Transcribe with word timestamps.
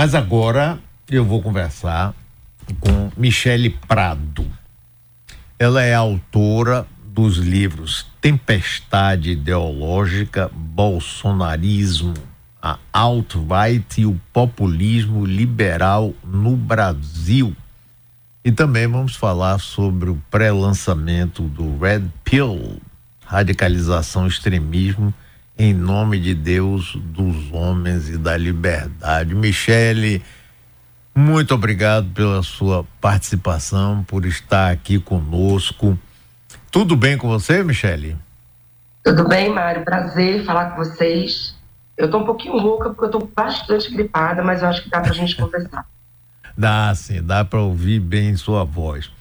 mas 0.00 0.14
agora 0.14 0.78
eu 1.10 1.26
vou 1.26 1.42
conversar 1.42 2.14
com 2.80 3.10
Michele 3.18 3.68
Prado. 3.68 4.50
Ela 5.58 5.82
é 5.82 5.92
autora 5.92 6.86
dos 7.04 7.36
livros 7.36 8.06
Tempestade 8.18 9.32
Ideológica, 9.32 10.50
Bolsonarismo, 10.54 12.14
a 12.62 12.78
alt-right 12.90 14.00
e 14.00 14.06
o 14.06 14.18
populismo 14.32 15.26
liberal 15.26 16.14
no 16.24 16.56
Brasil. 16.56 17.54
E 18.42 18.50
também 18.50 18.86
vamos 18.86 19.16
falar 19.16 19.58
sobre 19.58 20.08
o 20.08 20.22
pré-lançamento 20.30 21.42
do 21.42 21.76
Red 21.76 22.04
Pill, 22.24 22.80
radicalização 23.26 24.26
extremismo 24.26 25.12
em 25.60 25.74
nome 25.74 26.18
de 26.18 26.34
Deus, 26.34 26.96
dos 26.96 27.52
homens 27.52 28.08
e 28.08 28.16
da 28.16 28.34
liberdade. 28.34 29.34
Michele, 29.34 30.22
muito 31.14 31.54
obrigado 31.54 32.08
pela 32.14 32.42
sua 32.42 32.82
participação, 32.98 34.02
por 34.02 34.24
estar 34.24 34.70
aqui 34.70 34.98
conosco. 34.98 35.98
Tudo 36.70 36.96
bem 36.96 37.18
com 37.18 37.28
você, 37.28 37.62
Michele? 37.62 38.16
Tudo 39.04 39.28
bem, 39.28 39.52
Mário. 39.52 39.84
Prazer 39.84 40.46
falar 40.46 40.70
com 40.70 40.76
vocês. 40.78 41.54
Eu 41.94 42.06
estou 42.06 42.22
um 42.22 42.24
pouquinho 42.24 42.56
rouca 42.56 42.88
porque 42.88 43.04
eu 43.04 43.18
estou 43.18 43.30
bastante 43.36 43.90
gripada, 43.90 44.42
mas 44.42 44.62
eu 44.62 44.68
acho 44.68 44.82
que 44.82 44.88
dá 44.88 45.02
para 45.02 45.10
a 45.10 45.14
gente 45.14 45.36
conversar. 45.36 45.84
Dá 46.56 46.94
sim, 46.94 47.22
dá 47.22 47.44
para 47.44 47.60
ouvir 47.60 48.00
bem 48.00 48.34
sua 48.34 48.64
voz. 48.64 49.12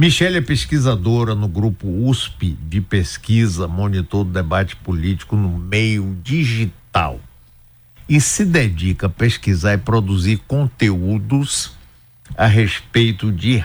Michele 0.00 0.38
é 0.38 0.40
pesquisadora 0.40 1.34
no 1.34 1.48
grupo 1.48 1.88
USP 1.88 2.56
de 2.68 2.80
pesquisa, 2.80 3.66
monitor 3.66 4.22
do 4.22 4.30
debate 4.30 4.76
político 4.76 5.34
no 5.34 5.58
meio 5.58 6.16
digital 6.22 7.18
e 8.08 8.20
se 8.20 8.44
dedica 8.44 9.08
a 9.08 9.10
pesquisar 9.10 9.74
e 9.74 9.78
produzir 9.78 10.36
conteúdos 10.46 11.72
a 12.36 12.46
respeito 12.46 13.32
de 13.32 13.56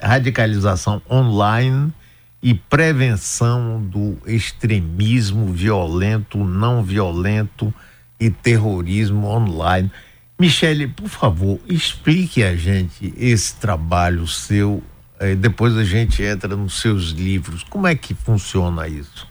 radicalização 0.00 1.02
online 1.10 1.92
e 2.40 2.54
prevenção 2.54 3.82
do 3.82 4.16
extremismo 4.28 5.52
violento, 5.52 6.38
não 6.44 6.84
violento 6.84 7.74
e 8.20 8.30
terrorismo 8.30 9.26
online. 9.26 9.90
Michele, 10.38 10.86
por 10.86 11.08
favor, 11.08 11.58
explique 11.66 12.44
a 12.44 12.54
gente 12.54 13.12
esse 13.16 13.56
trabalho 13.56 14.24
seu. 14.28 14.80
Eh, 15.24 15.34
depois 15.34 15.74
a 15.76 15.84
gente 15.84 16.22
entra 16.22 16.54
nos 16.54 16.80
seus 16.80 17.10
livros. 17.10 17.62
Como 17.64 17.86
é 17.86 17.94
que 17.94 18.14
funciona 18.14 18.86
isso? 18.86 19.26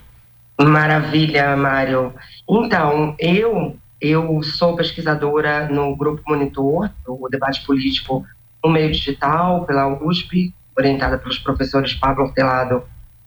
Maravilha, 0.60 1.56
Mário. 1.56 2.14
Então, 2.50 3.16
eu 3.20 3.78
eu 4.02 4.44
sou 4.44 4.76
pesquisadora 4.76 5.70
no 5.70 5.96
Grupo 5.96 6.22
Monitor, 6.28 6.90
do 7.06 7.30
debate 7.32 7.66
político 7.66 8.26
no 8.62 8.70
meio 8.70 8.92
digital, 8.92 9.66
pela 9.66 9.88
USP, 9.88 10.54
orientada 10.78 11.18
pelos 11.18 11.38
professores 11.38 11.94
Pablo 11.94 12.26
Hortelado 12.26 12.84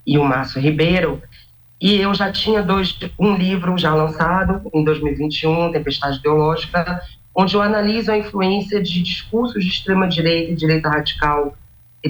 e 0.06 0.18
o 0.18 0.24
Márcio 0.24 0.60
Ribeiro. 0.60 1.22
E 1.80 1.96
eu 1.96 2.12
já 2.12 2.30
tinha 2.30 2.62
dois, 2.62 2.98
um 3.18 3.34
livro 3.36 3.78
já 3.78 3.94
lançado 3.94 4.68
em 4.74 4.84
2021, 4.84 5.72
Tempestade 5.72 6.18
Ideológica, 6.18 7.00
onde 7.34 7.54
eu 7.54 7.62
analiso 7.62 8.12
a 8.12 8.18
influência 8.18 8.82
de 8.82 9.02
discursos 9.02 9.64
de 9.64 9.70
extrema-direita 9.70 10.52
e 10.52 10.56
direita 10.56 10.90
radical 10.90 11.56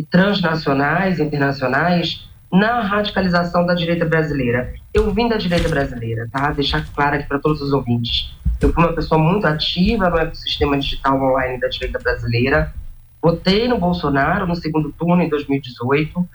transnacionais, 0.05 1.21
internacionais, 1.21 2.29
na 2.53 2.81
radicalização 2.81 3.67
da 3.67 3.75
direita 3.75 4.05
brasileira. 4.05 4.75
Eu 4.95 5.13
vim 5.13 5.29
da 5.29 5.37
direita 5.37 5.69
brasileira, 5.69 6.29
tá? 6.31 6.51
Deixar 6.53 6.87
claro 6.95 7.17
aqui 7.17 7.27
para 7.27 7.39
todos 7.39 7.61
os 7.61 7.73
ouvintes. 7.73 8.35
Eu 8.61 8.73
fui 8.73 8.83
uma 8.83 8.93
pessoa 8.95 9.21
muito 9.21 9.47
ativa 9.47 10.09
no 10.09 10.19
ecossistema 10.19 10.79
digital 10.79 11.21
online 11.21 11.61
da 11.61 11.69
direita 11.69 11.99
brasileira. 11.99 12.73
Votei 13.21 13.69
no 13.69 13.79
Bolsonaro 13.79 14.47
no 14.47 14.55
segundo 14.55 14.93
turno 14.93 15.23
em 15.23 15.29
2018 15.29 16.29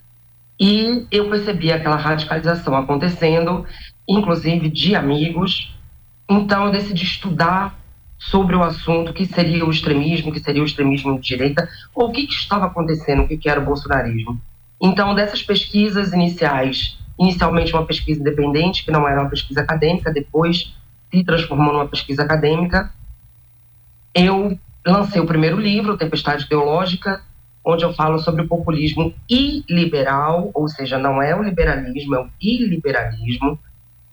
e 0.60 1.08
eu 1.10 1.30
percebi 1.30 1.72
aquela 1.72 1.96
radicalização 1.96 2.76
acontecendo, 2.76 3.66
inclusive 4.08 4.70
de 4.70 4.96
amigos. 4.96 5.76
Então 6.30 6.66
eu 6.66 6.72
decidi 6.72 7.04
estudar 7.04 7.81
sobre 8.22 8.56
o 8.56 8.62
assunto 8.62 9.14
que 9.14 9.26
seria 9.26 9.66
o 9.66 9.72
extremismo, 9.72 10.32
que 10.32 10.40
seria 10.40 10.62
o 10.62 10.66
extremismo 10.66 11.20
de 11.20 11.28
direita, 11.28 11.68
ou 11.96 12.10
o 12.10 12.12
que, 12.12 12.28
que 12.28 12.34
estava 12.34 12.68
acontecendo, 12.68 13.24
o 13.24 13.28
que, 13.28 13.36
que 13.36 13.50
era 13.50 13.60
o 13.60 13.66
bolsonarismo. 13.66 14.40
Então, 14.80 15.16
dessas 15.16 15.42
pesquisas 15.42 16.14
iniciais, 16.14 17.00
inicialmente 17.20 17.74
uma 17.74 17.86
pesquisa 17.86 18.22
independente, 18.22 18.86
que 18.86 18.92
não 18.92 19.08
era 19.08 19.22
uma 19.22 19.30
pesquisa 19.30 19.62
acadêmica, 19.62 20.14
depois 20.14 20.72
se 21.12 21.24
transformou 21.24 21.74
numa 21.74 21.88
pesquisa 21.88 22.22
acadêmica. 22.22 22.94
Eu 24.14 24.58
lancei 24.86 25.20
o 25.20 25.26
primeiro 25.26 25.60
livro, 25.60 25.98
Tempestade 25.98 26.48
Teológica, 26.48 27.24
onde 27.66 27.84
eu 27.84 27.92
falo 27.94 28.20
sobre 28.20 28.44
o 28.44 28.48
populismo 28.48 29.16
iliberal, 29.28 30.52
ou 30.54 30.68
seja, 30.68 31.00
não 31.00 31.20
é 31.22 31.36
o 31.36 31.42
liberalismo, 31.42 32.16
é 32.16 32.20
o 32.20 32.30
iliberalismo. 32.40 33.60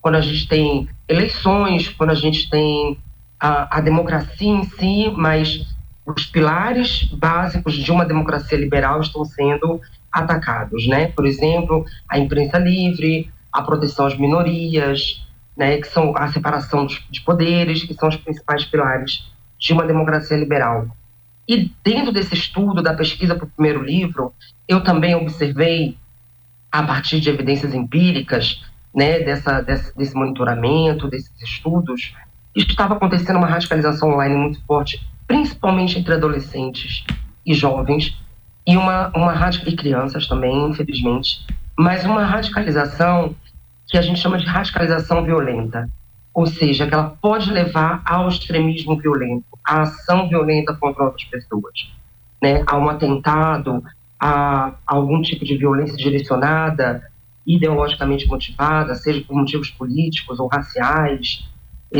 Quando 0.00 0.14
a 0.14 0.20
gente 0.22 0.48
tem 0.48 0.88
eleições, 1.06 1.90
quando 1.90 2.10
a 2.10 2.14
gente 2.14 2.48
tem 2.48 2.98
a, 3.40 3.78
a 3.78 3.80
democracia 3.80 4.48
em 4.48 4.64
si, 4.64 5.12
mas 5.16 5.66
os 6.04 6.26
pilares 6.26 7.04
básicos 7.12 7.74
de 7.74 7.90
uma 7.92 8.04
democracia 8.04 8.58
liberal 8.58 9.00
estão 9.00 9.24
sendo 9.24 9.80
atacados, 10.10 10.86
né? 10.86 11.08
Por 11.08 11.26
exemplo, 11.26 11.84
a 12.08 12.18
imprensa 12.18 12.58
livre, 12.58 13.30
a 13.52 13.62
proteção 13.62 14.06
às 14.06 14.16
minorias, 14.16 15.24
né, 15.56 15.78
que 15.78 15.88
são 15.88 16.16
a 16.16 16.28
separação 16.28 16.86
de 16.86 17.20
poderes, 17.22 17.82
que 17.82 17.92
são 17.94 18.08
os 18.08 18.16
principais 18.16 18.64
pilares 18.64 19.28
de 19.58 19.72
uma 19.72 19.84
democracia 19.84 20.36
liberal. 20.36 20.86
E 21.48 21.72
dentro 21.82 22.12
desse 22.12 22.34
estudo, 22.34 22.82
da 22.82 22.94
pesquisa 22.94 23.34
para 23.34 23.44
o 23.44 23.50
primeiro 23.50 23.82
livro, 23.82 24.32
eu 24.68 24.82
também 24.82 25.14
observei, 25.14 25.98
a 26.70 26.82
partir 26.82 27.20
de 27.20 27.30
evidências 27.30 27.74
empíricas, 27.74 28.62
né, 28.94 29.20
dessa, 29.20 29.60
desse, 29.60 29.96
desse 29.96 30.14
monitoramento, 30.14 31.08
desses 31.08 31.32
estudos, 31.42 32.14
estava 32.58 32.94
acontecendo 32.94 33.36
uma 33.36 33.46
radicalização 33.46 34.10
online 34.10 34.36
muito 34.36 34.64
forte, 34.66 35.00
principalmente 35.26 35.98
entre 35.98 36.14
adolescentes 36.14 37.04
e 37.44 37.54
jovens, 37.54 38.16
e 38.66 38.76
uma, 38.76 39.10
uma 39.16 39.50
e 39.66 39.76
crianças 39.76 40.26
também, 40.26 40.68
infelizmente, 40.68 41.46
mas 41.78 42.04
uma 42.04 42.24
radicalização 42.24 43.34
que 43.86 43.96
a 43.96 44.02
gente 44.02 44.20
chama 44.20 44.36
de 44.36 44.44
radicalização 44.44 45.24
violenta, 45.24 45.88
ou 46.34 46.46
seja, 46.46 46.86
que 46.86 46.92
ela 46.92 47.16
pode 47.22 47.50
levar 47.50 48.02
ao 48.04 48.28
extremismo 48.28 48.96
violento, 48.98 49.46
à 49.64 49.82
ação 49.82 50.28
violenta 50.28 50.74
contra 50.74 51.04
outras 51.04 51.24
pessoas, 51.24 51.90
né? 52.42 52.62
a 52.66 52.76
um 52.76 52.88
atentado, 52.90 53.82
a, 54.20 54.74
algum 54.86 55.22
tipo 55.22 55.44
de 55.44 55.56
violência 55.56 55.96
direcionada, 55.96 57.02
ideologicamente 57.46 58.26
motivada, 58.26 58.94
seja 58.94 59.24
por 59.26 59.34
motivos 59.34 59.70
políticos 59.70 60.38
ou 60.38 60.46
raciais 60.46 61.48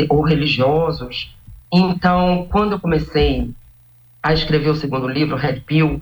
ou 0.09 0.21
religiosos. 0.21 1.35
Então, 1.71 2.47
quando 2.51 2.73
eu 2.73 2.79
comecei 2.79 3.51
a 4.21 4.33
escrever 4.33 4.69
o 4.69 4.75
segundo 4.75 5.07
livro, 5.07 5.35
Red 5.35 5.61
Pill, 5.61 6.01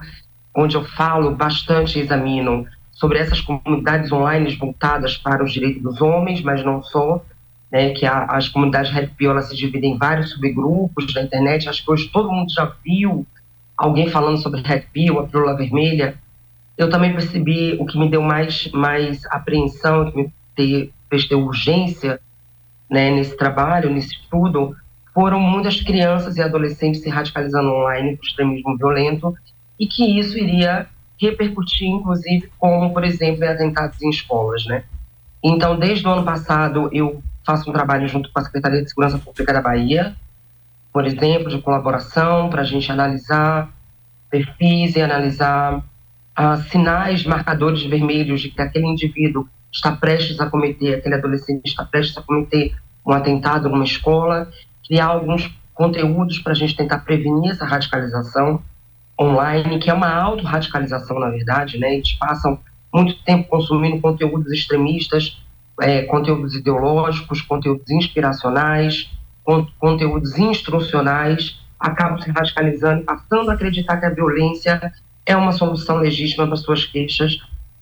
onde 0.55 0.75
eu 0.75 0.83
falo 0.83 1.31
bastante 1.35 1.99
e 1.99 2.01
examino 2.01 2.65
sobre 2.91 3.19
essas 3.19 3.41
comunidades 3.41 4.11
online 4.11 4.55
voltadas 4.55 5.17
para 5.17 5.43
os 5.43 5.53
direitos 5.53 5.83
dos 5.83 6.01
homens, 6.01 6.41
mas 6.41 6.65
não 6.65 6.81
só, 6.81 7.23
né, 7.71 7.91
que 7.91 8.05
a, 8.05 8.23
as 8.23 8.49
comunidades 8.49 8.91
Red 8.91 9.07
Pill 9.15 9.31
elas 9.31 9.49
se 9.49 9.55
dividem 9.55 9.93
em 9.93 9.97
vários 9.97 10.31
subgrupos 10.31 11.13
na 11.13 11.21
internet, 11.21 11.69
acho 11.69 11.85
que 11.85 11.91
hoje 11.91 12.09
todo 12.09 12.31
mundo 12.31 12.51
já 12.51 12.73
viu 12.83 13.25
alguém 13.77 14.09
falando 14.09 14.39
sobre 14.39 14.61
Red 14.61 14.85
Pill, 14.91 15.19
a 15.19 15.27
pílula 15.27 15.55
vermelha, 15.55 16.15
eu 16.75 16.89
também 16.89 17.13
percebi 17.13 17.75
o 17.79 17.85
que 17.85 17.97
me 17.97 18.09
deu 18.09 18.21
mais, 18.21 18.71
mais 18.71 19.23
apreensão, 19.27 20.09
que 20.09 20.17
me 20.17 20.33
ter, 20.55 20.91
fez 21.09 21.27
ter 21.27 21.35
urgência 21.35 22.19
né, 22.89 23.09
nesse 23.11 23.35
trabalho, 23.35 23.89
nesse 23.89 24.13
estudo, 24.13 24.75
foram 25.13 25.39
muitas 25.39 25.81
crianças 25.81 26.37
e 26.37 26.41
adolescentes 26.41 27.01
se 27.01 27.09
radicalizando 27.09 27.69
online 27.69 28.17
com 28.17 28.23
extremismo 28.23 28.77
violento 28.77 29.35
e 29.79 29.87
que 29.87 30.19
isso 30.19 30.37
iria 30.37 30.87
repercutir, 31.19 31.87
inclusive, 31.87 32.51
como, 32.57 32.93
por 32.93 33.03
exemplo, 33.03 33.43
em 33.43 33.47
atentados 33.47 34.01
em 34.01 34.09
escolas, 34.09 34.65
né? 34.65 34.83
Então, 35.43 35.77
desde 35.77 36.07
o 36.07 36.11
ano 36.11 36.23
passado, 36.23 36.89
eu 36.91 37.21
faço 37.43 37.69
um 37.69 37.73
trabalho 37.73 38.07
junto 38.07 38.31
com 38.31 38.39
a 38.39 38.43
Secretaria 38.43 38.83
de 38.83 38.89
Segurança 38.89 39.17
Pública 39.17 39.53
da 39.53 39.61
Bahia, 39.61 40.15
por 40.93 41.05
exemplo, 41.05 41.49
de 41.49 41.61
colaboração, 41.61 42.49
para 42.49 42.61
a 42.61 42.65
gente 42.65 42.91
analisar 42.91 43.69
perfis 44.29 44.95
e 44.95 45.01
analisar 45.01 45.83
ah, 46.35 46.57
sinais, 46.57 47.25
marcadores 47.25 47.83
vermelhos 47.83 48.41
de 48.41 48.49
que 48.49 48.61
aquele 48.61 48.85
indivíduo 48.85 49.47
está 49.71 49.91
prestes 49.91 50.39
a 50.39 50.49
cometer, 50.49 50.95
aquele 50.95 51.15
adolescente 51.15 51.65
está 51.65 51.85
prestes 51.85 52.17
a 52.17 52.21
cometer 52.21 52.75
um 53.05 53.11
atentado 53.11 53.69
numa 53.69 53.83
escola, 53.83 54.49
criar 54.85 55.07
alguns 55.07 55.49
conteúdos 55.73 56.39
para 56.39 56.53
a 56.53 56.55
gente 56.55 56.75
tentar 56.75 56.99
prevenir 56.99 57.51
essa 57.51 57.65
radicalização 57.65 58.61
online, 59.19 59.79
que 59.79 59.89
é 59.89 59.93
uma 59.93 60.13
auto-radicalização, 60.13 61.19
na 61.19 61.29
verdade, 61.29 61.77
né? 61.77 61.95
Eles 61.95 62.13
passam 62.13 62.59
muito 62.93 63.21
tempo 63.23 63.47
consumindo 63.49 63.99
conteúdos 63.99 64.51
extremistas, 64.51 65.37
é, 65.81 66.03
conteúdos 66.03 66.55
ideológicos, 66.55 67.41
conteúdos 67.41 67.89
inspiracionais, 67.89 69.09
con 69.43 69.67
conteúdos 69.79 70.37
instrucionais, 70.37 71.59
acabam 71.79 72.19
se 72.19 72.29
radicalizando, 72.31 73.03
passando 73.03 73.49
a 73.49 73.53
acreditar 73.53 73.97
que 73.97 74.05
a 74.05 74.09
violência 74.09 74.91
é 75.25 75.35
uma 75.35 75.51
solução 75.51 75.97
legítima 75.97 76.47
para 76.47 76.55
suas 76.55 76.85
queixas, 76.85 77.37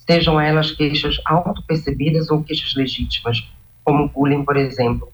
sejam 0.08 0.40
elas 0.40 0.72
queixas 0.72 1.18
auto-percebidas 1.26 2.30
ou 2.30 2.44
queixas 2.44 2.76
legítimas, 2.76 3.48
como 3.84 4.08
bullying, 4.08 4.44
por 4.44 4.58
exemplo. 4.58 5.12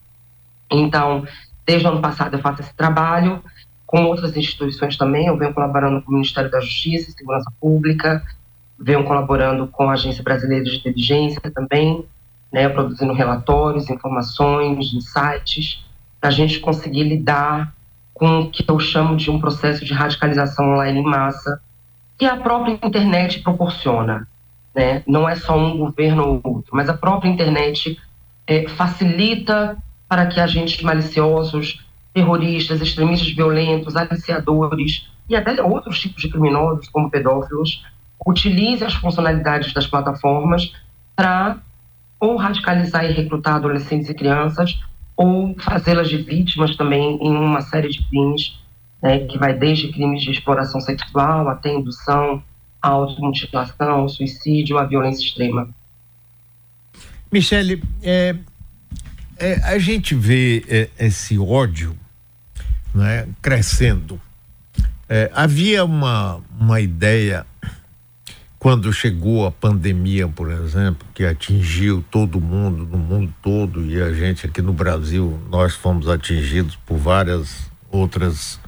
Então, 0.70 1.26
desde 1.66 1.88
o 1.88 1.92
ano 1.92 2.02
passado 2.02 2.36
eu 2.36 2.42
faço 2.42 2.62
esse 2.62 2.74
trabalho, 2.76 3.44
com 3.86 4.06
outras 4.06 4.36
instituições 4.38 4.96
também, 4.96 5.28
eu 5.28 5.38
venho 5.38 5.54
colaborando 5.54 6.02
com 6.02 6.12
o 6.12 6.14
Ministério 6.14 6.50
da 6.50 6.62
Justiça 6.62 7.10
e 7.10 7.14
Segurança 7.14 7.52
Pública, 7.60 8.24
venho 8.80 9.04
colaborando 9.04 9.68
com 9.68 9.90
a 9.90 9.94
Agência 9.94 10.24
Brasileira 10.24 10.64
de 10.64 10.78
Inteligência 10.78 11.52
também, 11.52 12.06
né, 12.52 12.68
produzindo 12.70 13.14
relatórios, 13.14 13.90
informações, 13.90 14.94
insights, 14.94 15.86
para 16.20 16.30
a 16.30 16.34
gente 16.34 16.60
conseguir 16.60 17.04
lidar 17.04 17.74
com 18.14 18.42
o 18.42 18.50
que 18.50 18.64
eu 18.70 18.80
chamo 18.80 19.18
de 19.18 19.30
um 19.30 19.40
processo 19.40 19.84
de 19.84 19.94
radicalização 19.94 20.72
online 20.72 21.00
em 21.00 21.04
massa, 21.04 21.62
que 22.18 22.26
a 22.26 22.38
própria 22.38 22.74
internet 22.74 23.40
proporciona. 23.42 24.28
Né? 24.74 25.04
Não 25.06 25.28
é 25.28 25.36
só 25.36 25.58
um 25.58 25.78
governo 25.78 26.42
ou 26.44 26.56
outro, 26.56 26.72
mas 26.74 26.88
a 26.88 26.94
própria 26.94 27.30
internet 27.30 28.00
é, 28.48 28.68
facilita 28.70 29.78
para 30.08 30.26
que 30.26 30.40
agentes 30.40 30.82
maliciosos, 30.82 31.86
terroristas, 32.14 32.82
extremistas 32.82 33.30
violentos, 33.32 33.96
aliciadores 33.96 35.10
e 35.30 35.36
até 35.36 35.62
outros 35.62 36.00
tipos 36.00 36.22
de 36.22 36.30
criminosos, 36.30 36.90
como 36.90 37.10
pedófilos, 37.10 37.84
utilizem 38.26 38.86
as 38.86 38.94
funcionalidades 38.94 39.74
das 39.74 39.88
plataformas 39.88 40.74
para 41.16 41.58
ou 42.20 42.36
radicalizar 42.36 43.06
e 43.06 43.14
recrutar 43.14 43.56
adolescentes 43.56 44.10
e 44.10 44.14
crianças 44.14 44.80
ou 45.16 45.56
fazê-las 45.60 46.10
de 46.10 46.18
vítimas 46.18 46.76
também 46.76 47.18
em 47.22 47.36
uma 47.36 47.62
série 47.62 47.90
de 47.90 48.04
crimes, 48.08 48.60
né, 49.02 49.20
que 49.20 49.38
vai 49.38 49.54
desde 49.54 49.92
crimes 49.92 50.22
de 50.22 50.32
exploração 50.32 50.80
sexual 50.80 51.50
até 51.50 51.74
indução, 51.74 52.44
automutilação, 52.82 54.08
suicídio, 54.10 54.78
a 54.78 54.86
violência 54.86 55.24
extrema. 55.24 55.70
Michele, 57.32 57.82
é, 58.02 58.36
é, 59.38 59.54
a 59.64 59.78
gente 59.78 60.16
vê 60.16 60.64
é, 60.68 60.90
esse 61.00 61.38
ódio 61.38 61.98
né, 62.94 63.28
crescendo. 63.42 64.20
É, 65.08 65.32
havia 65.34 65.84
uma, 65.84 66.42
uma 66.60 66.80
ideia 66.80 67.46
quando 68.62 68.94
chegou 68.94 69.48
a 69.48 69.52
pandemia, 69.52 70.28
por 70.28 70.52
exemplo, 70.52 71.08
que 71.16 71.26
atingiu 71.26 72.06
todo 72.12 72.40
mundo, 72.40 72.86
no 72.86 72.98
mundo 73.00 73.34
todo, 73.42 73.84
e 73.84 74.00
a 74.00 74.14
gente 74.14 74.46
aqui 74.46 74.62
no 74.62 74.72
Brasil, 74.72 75.42
nós 75.50 75.74
fomos 75.74 76.08
atingidos 76.08 76.76
por 76.86 76.98
várias 76.98 77.72
outras 77.90 78.60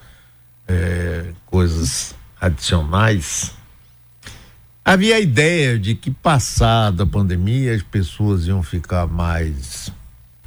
é, 0.68 1.32
coisas 1.46 2.16
adicionais. 2.42 3.56
Havia 4.86 5.16
a 5.16 5.20
ideia 5.20 5.80
de 5.80 5.96
que, 5.96 6.12
passada 6.12 7.04
a 7.04 7.08
pandemia, 7.08 7.74
as 7.74 7.82
pessoas 7.82 8.48
iam 8.48 8.62
ficar 8.62 9.08
mais 9.08 9.90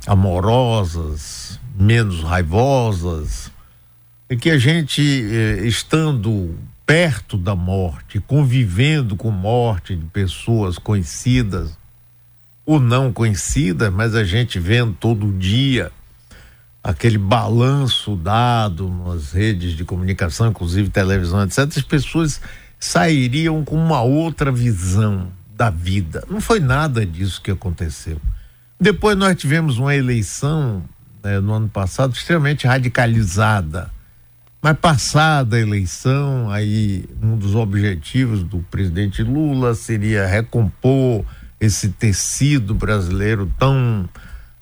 amorosas, 0.06 1.58
menos 1.74 2.22
raivosas, 2.22 3.50
e 4.28 4.36
que 4.36 4.50
a 4.50 4.58
gente, 4.58 5.00
eh, 5.02 5.66
estando 5.66 6.54
perto 6.84 7.38
da 7.38 7.56
morte, 7.56 8.20
convivendo 8.20 9.16
com 9.16 9.30
morte 9.30 9.96
de 9.96 10.04
pessoas 10.04 10.76
conhecidas 10.76 11.76
ou 12.66 12.78
não 12.78 13.10
conhecidas, 13.12 13.90
mas 13.90 14.14
a 14.14 14.22
gente 14.22 14.58
vendo 14.58 14.92
todo 14.92 15.32
dia 15.32 15.90
aquele 16.84 17.18
balanço 17.18 18.14
dado 18.14 18.88
nas 18.88 19.32
redes 19.32 19.72
de 19.72 19.84
comunicação, 19.84 20.48
inclusive 20.48 20.90
televisão, 20.90 21.42
etc., 21.42 21.60
as 21.74 21.82
pessoas 21.82 22.40
sairiam 22.78 23.64
com 23.64 23.76
uma 23.76 24.02
outra 24.02 24.52
visão 24.52 25.28
da 25.54 25.70
vida. 25.70 26.24
Não 26.28 26.40
foi 26.40 26.60
nada 26.60 27.04
disso 27.04 27.40
que 27.40 27.50
aconteceu. 27.50 28.20
Depois 28.78 29.16
nós 29.16 29.36
tivemos 29.36 29.78
uma 29.78 29.94
eleição 29.94 30.82
né, 31.22 31.40
no 31.40 31.52
ano 31.54 31.68
passado 31.68 32.12
extremamente 32.14 32.66
radicalizada 32.66 33.90
mas 34.66 34.78
passada 34.78 35.56
a 35.56 35.60
eleição, 35.60 36.50
aí 36.50 37.04
um 37.22 37.36
dos 37.36 37.54
objetivos 37.54 38.42
do 38.42 38.58
presidente 38.68 39.22
Lula 39.22 39.76
seria 39.76 40.26
recompor 40.26 41.24
esse 41.60 41.90
tecido 41.90 42.74
brasileiro 42.74 43.48
tão 43.56 44.08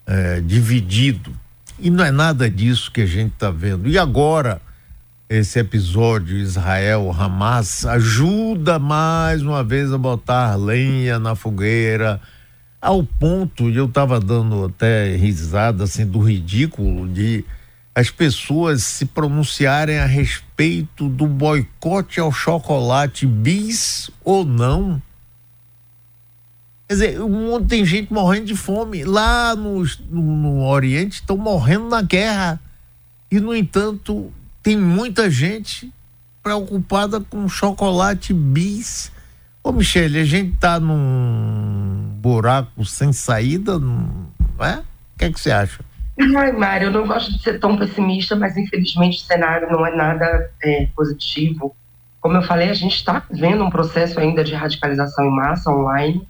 é, 0.07 0.43
dividido. 0.43 1.33
E 1.79 1.89
não 1.89 2.05
é 2.05 2.11
nada 2.11 2.51
disso 2.51 2.93
que 2.93 3.01
a 3.01 3.07
gente 3.07 3.33
está 3.33 3.51
vendo. 3.51 3.89
E 3.89 3.97
agora, 3.97 4.61
esse 5.29 5.59
episódio 5.59 6.37
Israel-Hamas 6.37 7.87
ajuda 7.87 8.79
mais 8.79 9.43
uma 9.43 9.65
vez 9.65 9.93
a 9.93 9.99
botar 9.99 10.55
lenha 10.57 11.19
na 11.19 11.35
fogueira, 11.35 12.21
ao 12.81 13.03
ponto, 13.03 13.71
e 13.71 13.77
eu 13.77 13.87
estava 13.87 14.21
dando 14.21 14.67
até 14.67 15.17
risada 15.17 15.85
assim, 15.85 16.07
do 16.07 16.19
ridículo 16.19 17.09
de 17.09 17.43
as 17.95 18.11
pessoas 18.11 18.83
se 18.83 19.07
pronunciarem 19.07 19.99
a 19.99 20.05
respeito 20.05 21.09
do 21.09 21.27
boicote 21.27 22.21
ao 22.21 22.31
chocolate 22.31 23.27
bis 23.27 24.11
ou 24.23 24.45
não. 24.45 25.01
Quer 26.89 26.95
dizer, 26.95 27.21
um 27.23 27.51
monte 27.51 27.69
tem 27.69 27.85
gente 27.85 28.13
morrendo 28.13 28.47
de 28.47 28.57
fome. 28.57 29.05
Lá 29.05 29.55
no, 29.55 29.85
no, 30.11 30.37
no 30.37 30.67
Oriente 30.67 31.21
estão 31.21 31.37
morrendo 31.37 31.89
na 31.89 32.03
guerra. 32.03 32.61
E, 33.31 33.39
no 33.39 33.55
entanto, 33.55 34.33
tem 34.65 34.79
muita 34.79 35.31
gente 35.31 35.93
preocupada 36.43 37.21
com 37.21 37.47
chocolate 37.47 38.33
bis. 38.33 39.13
Ô, 39.63 39.71
Michele, 39.71 40.19
a 40.19 40.25
gente 40.25 40.57
tá 40.57 40.81
num 40.81 42.11
buraco 42.17 42.83
sem 42.85 43.13
saída, 43.13 43.79
não 43.79 44.27
é? 44.59 44.79
O 44.79 45.19
que 45.19 45.25
é 45.27 45.31
que 45.31 45.39
você 45.39 45.53
acha? 45.53 45.85
Ai, 46.39 46.53
Mário, 46.53 46.87
eu 46.87 46.91
não 46.91 47.07
gosto 47.07 47.31
de 47.31 47.43
ser 47.43 47.61
tão 47.61 47.77
pessimista, 47.77 48.35
mas 48.35 48.57
infelizmente 48.57 49.19
o 49.19 49.27
cenário 49.27 49.71
não 49.71 49.87
é 49.87 49.95
nada 49.95 50.51
é, 50.63 50.89
positivo. 50.97 51.77
Como 52.19 52.37
eu 52.37 52.43
falei, 52.43 52.71
a 52.71 52.75
gente 52.75 52.97
está 52.97 53.23
vendo 53.31 53.63
um 53.63 53.71
processo 53.71 54.19
ainda 54.19 54.43
de 54.43 54.55
radicalização 54.55 55.27
em 55.27 55.31
massa 55.31 55.71
online. 55.71 56.27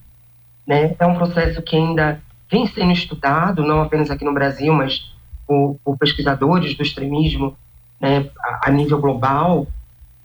Né? 0.67 0.97
É 0.99 1.07
um 1.07 1.15
processo 1.15 1.63
que 1.63 1.77
ainda 1.77 2.21
vem 2.51 2.67
sendo 2.67 2.93
estudado, 2.93 3.65
não 3.65 3.81
apenas 3.81 4.11
aqui 4.11 4.25
no 4.25 4.35
Brasil, 4.35 4.73
mas 4.75 5.13
por, 5.47 5.79
por 5.85 5.97
pesquisadores 5.97 6.75
do 6.75 6.83
extremismo 6.83 7.57
né, 8.01 8.31
a, 8.63 8.71
nível 8.71 9.01
global, 9.01 9.67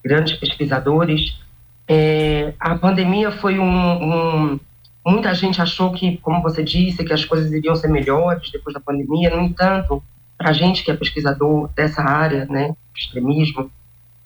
grandes 0.04 0.38
pesquisadores. 0.38 1.40
É, 1.88 2.54
a 2.60 2.76
pandemia 2.76 3.32
foi 3.32 3.60
um, 3.60 3.66
um 3.66 4.60
Muita 5.06 5.34
gente 5.34 5.62
achou 5.62 5.92
que, 5.92 6.18
como 6.18 6.42
você 6.42 6.64
disse, 6.64 7.04
que 7.04 7.14
as 7.14 7.26
coisas 7.26 7.52
iriam 7.52 7.76
ser 7.76 7.88
melhores 7.88 8.52
depois 8.52 8.74
da 8.74 8.80
pandemia. 8.80 9.36
No 9.36 9.42
entanto, 9.42 10.04
para 10.38 10.50
a 10.50 10.54
gente 10.54 10.84
que 10.84 10.92
é 10.92 10.96
pesquisador 10.96 11.70
dessa 11.76 12.04
área, 12.04 12.46
né, 12.46 12.76
extremismo 12.96 13.72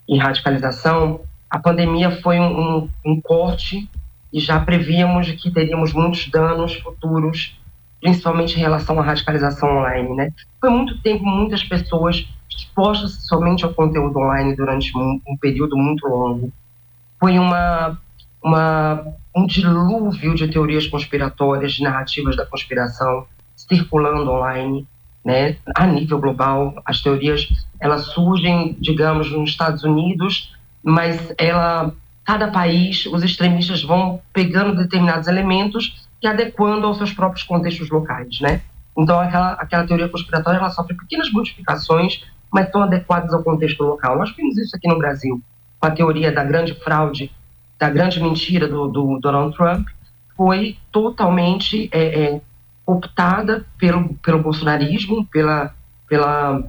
e 0.08 0.18
radicalização, 0.18 1.20
a 1.48 1.58
pandemia 1.58 2.10
foi 2.20 2.38
um, 2.38 2.60
um, 2.60 2.90
um 3.06 3.20
corte 3.20 3.88
e 4.32 4.40
já 4.40 4.60
prevíamos 4.60 5.30
que 5.30 5.50
teríamos 5.50 5.92
muitos 5.92 6.28
danos 6.28 6.74
futuros, 6.74 7.58
principalmente 8.00 8.56
em 8.56 8.60
relação 8.60 8.98
à 8.98 9.02
radicalização 9.02 9.78
online, 9.78 10.14
né? 10.14 10.32
Foi 10.60 10.68
muito 10.68 11.00
tempo, 11.00 11.24
muitas 11.24 11.62
pessoas 11.62 12.28
expostas 12.56 13.26
somente 13.26 13.64
ao 13.64 13.74
conteúdo 13.74 14.18
online 14.18 14.54
durante 14.56 14.96
um, 14.96 15.20
um 15.26 15.36
período 15.36 15.76
muito 15.76 16.06
longo. 16.06 16.52
Foi 17.18 17.38
uma 17.38 17.98
uma, 18.44 19.02
um 19.34 19.46
dilúvio 19.46 20.34
de 20.34 20.46
teorias 20.48 20.86
conspiratórias, 20.86 21.72
de 21.72 21.82
narrativas 21.82 22.36
da 22.36 22.44
conspiração 22.44 23.26
circulando 23.56 24.30
online, 24.30 24.86
né, 25.24 25.56
a 25.74 25.86
nível 25.86 26.20
global. 26.20 26.74
As 26.84 27.00
teorias 27.00 27.48
elas 27.80 28.02
surgem, 28.08 28.76
digamos, 28.78 29.32
nos 29.32 29.48
Estados 29.48 29.82
Unidos, 29.82 30.54
mas 30.82 31.32
ela, 31.38 31.94
cada 32.22 32.48
país, 32.48 33.06
os 33.06 33.22
extremistas 33.22 33.82
vão 33.82 34.20
pegando 34.34 34.76
determinados 34.76 35.26
elementos 35.26 36.06
e 36.22 36.26
adequando 36.26 36.86
aos 36.86 36.98
seus 36.98 37.12
próprios 37.12 37.44
contextos 37.44 37.88
locais, 37.88 38.40
né? 38.40 38.60
Então 38.96 39.18
aquela, 39.18 39.52
aquela 39.52 39.86
teoria 39.86 40.08
conspiratória 40.08 40.58
ela 40.58 40.70
sofre 40.70 40.94
pequenas 40.94 41.30
modificações, 41.32 42.22
mas 42.54 42.66
estão 42.66 42.82
adequadas 42.82 43.34
ao 43.34 43.42
contexto 43.42 43.82
local. 43.82 44.16
Nós 44.16 44.34
vimos 44.36 44.56
isso 44.56 44.76
aqui 44.76 44.86
no 44.86 44.96
Brasil 44.96 45.42
com 45.80 45.86
a 45.88 45.90
teoria 45.90 46.30
da 46.30 46.44
grande 46.44 46.72
fraude 46.74 47.30
da 47.76 47.90
grande 47.90 48.22
mentira 48.22 48.68
do, 48.68 48.86
do 48.86 49.18
Donald 49.18 49.54
Trump 49.56 49.88
foi 50.36 50.78
totalmente 50.92 51.88
é, 51.92 52.22
é, 52.22 52.40
optada 52.86 53.66
pelo, 53.76 54.14
pelo 54.14 54.38
bolsonarismo, 54.38 55.26
pela, 55.26 55.74
pela 56.08 56.62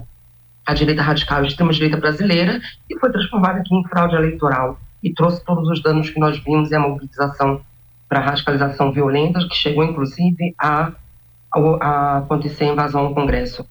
a 0.66 0.74
direita 0.74 1.02
radical 1.02 1.44
e 1.44 1.46
extrema-direita 1.46 1.96
brasileira 1.96 2.60
e 2.90 2.98
foi 2.98 3.10
transformada 3.12 3.60
aqui 3.60 3.74
em 3.74 3.86
fraude 3.88 4.16
eleitoral 4.16 4.78
e 5.02 5.14
trouxe 5.14 5.44
todos 5.44 5.68
os 5.68 5.80
danos 5.80 6.10
que 6.10 6.18
nós 6.18 6.38
vimos 6.40 6.72
e 6.72 6.74
a 6.74 6.80
mobilização 6.80 7.60
para 8.08 8.18
a 8.18 8.22
radicalização 8.22 8.90
violenta, 8.92 9.38
que 9.48 9.54
chegou 9.54 9.84
inclusive 9.84 10.54
a, 10.60 10.92
a, 11.52 11.58
a 11.80 12.18
acontecer 12.18 12.64
a 12.64 12.72
invasão 12.72 13.06
ao 13.06 13.14
Congresso. 13.14 13.64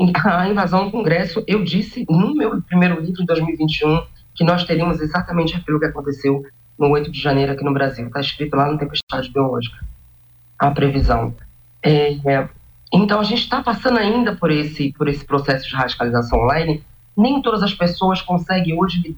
a 0.24 0.48
invasão 0.48 0.86
do 0.86 0.90
Congresso, 0.90 1.44
eu 1.46 1.62
disse 1.62 2.06
no 2.08 2.34
meu 2.34 2.60
primeiro 2.62 3.00
livro, 3.00 3.22
em 3.22 3.26
2021, 3.26 4.02
que 4.34 4.44
nós 4.44 4.64
teríamos 4.64 5.00
exatamente 5.00 5.56
aquilo 5.56 5.78
que 5.78 5.86
aconteceu 5.86 6.42
no 6.78 6.88
8 6.88 7.10
de 7.10 7.20
janeiro 7.20 7.52
aqui 7.52 7.64
no 7.64 7.74
Brasil. 7.74 8.06
Está 8.06 8.20
escrito 8.20 8.56
lá 8.56 8.70
no 8.70 8.78
Tempestade 8.78 9.30
Biológica, 9.30 9.76
a 10.58 10.70
previsão. 10.70 11.34
É, 11.82 12.14
é, 12.26 12.48
então, 12.92 13.20
a 13.20 13.24
gente 13.24 13.42
está 13.42 13.62
passando 13.62 13.98
ainda 13.98 14.34
por 14.34 14.50
esse, 14.50 14.92
por 14.92 15.08
esse 15.08 15.24
processo 15.24 15.68
de 15.68 15.74
radicalização 15.74 16.40
online. 16.40 16.82
Nem 17.16 17.42
todas 17.42 17.62
as 17.62 17.74
pessoas 17.74 18.22
conseguem 18.22 18.78
hoje, 18.78 19.16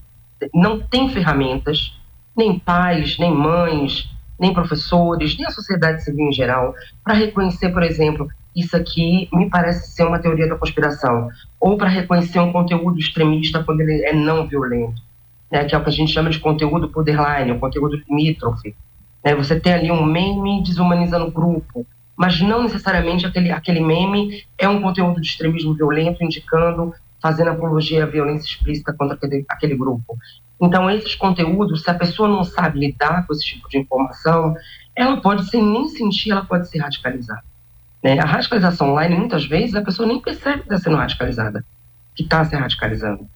não 0.52 0.80
tem 0.80 1.08
ferramentas, 1.08 1.96
nem 2.36 2.58
pais, 2.58 3.16
nem 3.18 3.32
mães, 3.32 4.10
nem 4.38 4.52
professores, 4.52 5.36
nem 5.36 5.46
a 5.46 5.50
sociedade 5.50 6.02
civil 6.02 6.26
em 6.26 6.32
geral, 6.32 6.74
para 7.04 7.14
reconhecer, 7.14 7.68
por 7.68 7.82
exemplo, 7.82 8.28
isso 8.54 8.76
aqui 8.76 9.28
me 9.32 9.48
parece 9.48 9.90
ser 9.92 10.04
uma 10.04 10.18
teoria 10.18 10.48
da 10.48 10.56
conspiração, 10.56 11.28
ou 11.58 11.76
para 11.76 11.88
reconhecer 11.88 12.38
um 12.38 12.52
conteúdo 12.52 12.98
extremista 12.98 13.62
quando 13.64 13.80
ele 13.80 14.04
é 14.04 14.12
não 14.12 14.46
violento, 14.46 15.00
né, 15.50 15.64
que 15.64 15.74
é 15.74 15.78
o 15.78 15.82
que 15.82 15.88
a 15.88 15.92
gente 15.92 16.12
chama 16.12 16.30
de 16.30 16.38
conteúdo 16.38 16.88
borderline, 16.88 17.52
o 17.52 17.58
conteúdo 17.58 17.96
limítrofe. 18.08 18.74
Né, 19.24 19.34
você 19.34 19.58
tem 19.58 19.72
ali 19.72 19.90
um 19.90 20.04
meme 20.04 20.62
desumanizando 20.62 21.26
o 21.26 21.30
grupo, 21.30 21.86
mas 22.16 22.40
não 22.40 22.62
necessariamente 22.62 23.26
aquele, 23.26 23.50
aquele 23.50 23.80
meme 23.80 24.44
é 24.58 24.68
um 24.68 24.82
conteúdo 24.82 25.20
de 25.20 25.26
extremismo 25.26 25.74
violento 25.74 26.22
indicando, 26.22 26.92
fazendo 27.20 27.50
apologia 27.50 28.02
à 28.02 28.06
violência 28.06 28.46
explícita 28.46 28.92
contra 28.92 29.16
aquele, 29.16 29.44
aquele 29.48 29.76
grupo. 29.76 30.18
Então, 30.60 30.90
esses 30.90 31.14
conteúdos, 31.14 31.82
se 31.82 31.90
a 31.90 31.94
pessoa 31.94 32.28
não 32.28 32.44
sabe 32.44 32.80
lidar 32.80 33.26
com 33.26 33.32
esse 33.32 33.44
tipo 33.44 33.68
de 33.68 33.78
informação, 33.78 34.54
ela 34.94 35.20
pode, 35.20 35.48
sem 35.48 35.62
nem 35.62 35.88
sentir, 35.88 36.30
ela 36.30 36.44
pode 36.44 36.68
se 36.68 36.78
radicalizar. 36.78 37.42
Né? 38.02 38.18
A 38.18 38.24
radicalização 38.24 38.90
online, 38.90 39.16
muitas 39.16 39.44
vezes, 39.44 39.74
a 39.74 39.82
pessoa 39.82 40.08
nem 40.08 40.20
percebe 40.20 40.62
que 40.62 40.72
está 40.72 40.78
sendo 40.78 40.96
radicalizada, 40.96 41.64
que 42.14 42.22
está 42.22 42.44
se 42.44 42.56
radicalizando. 42.56 43.26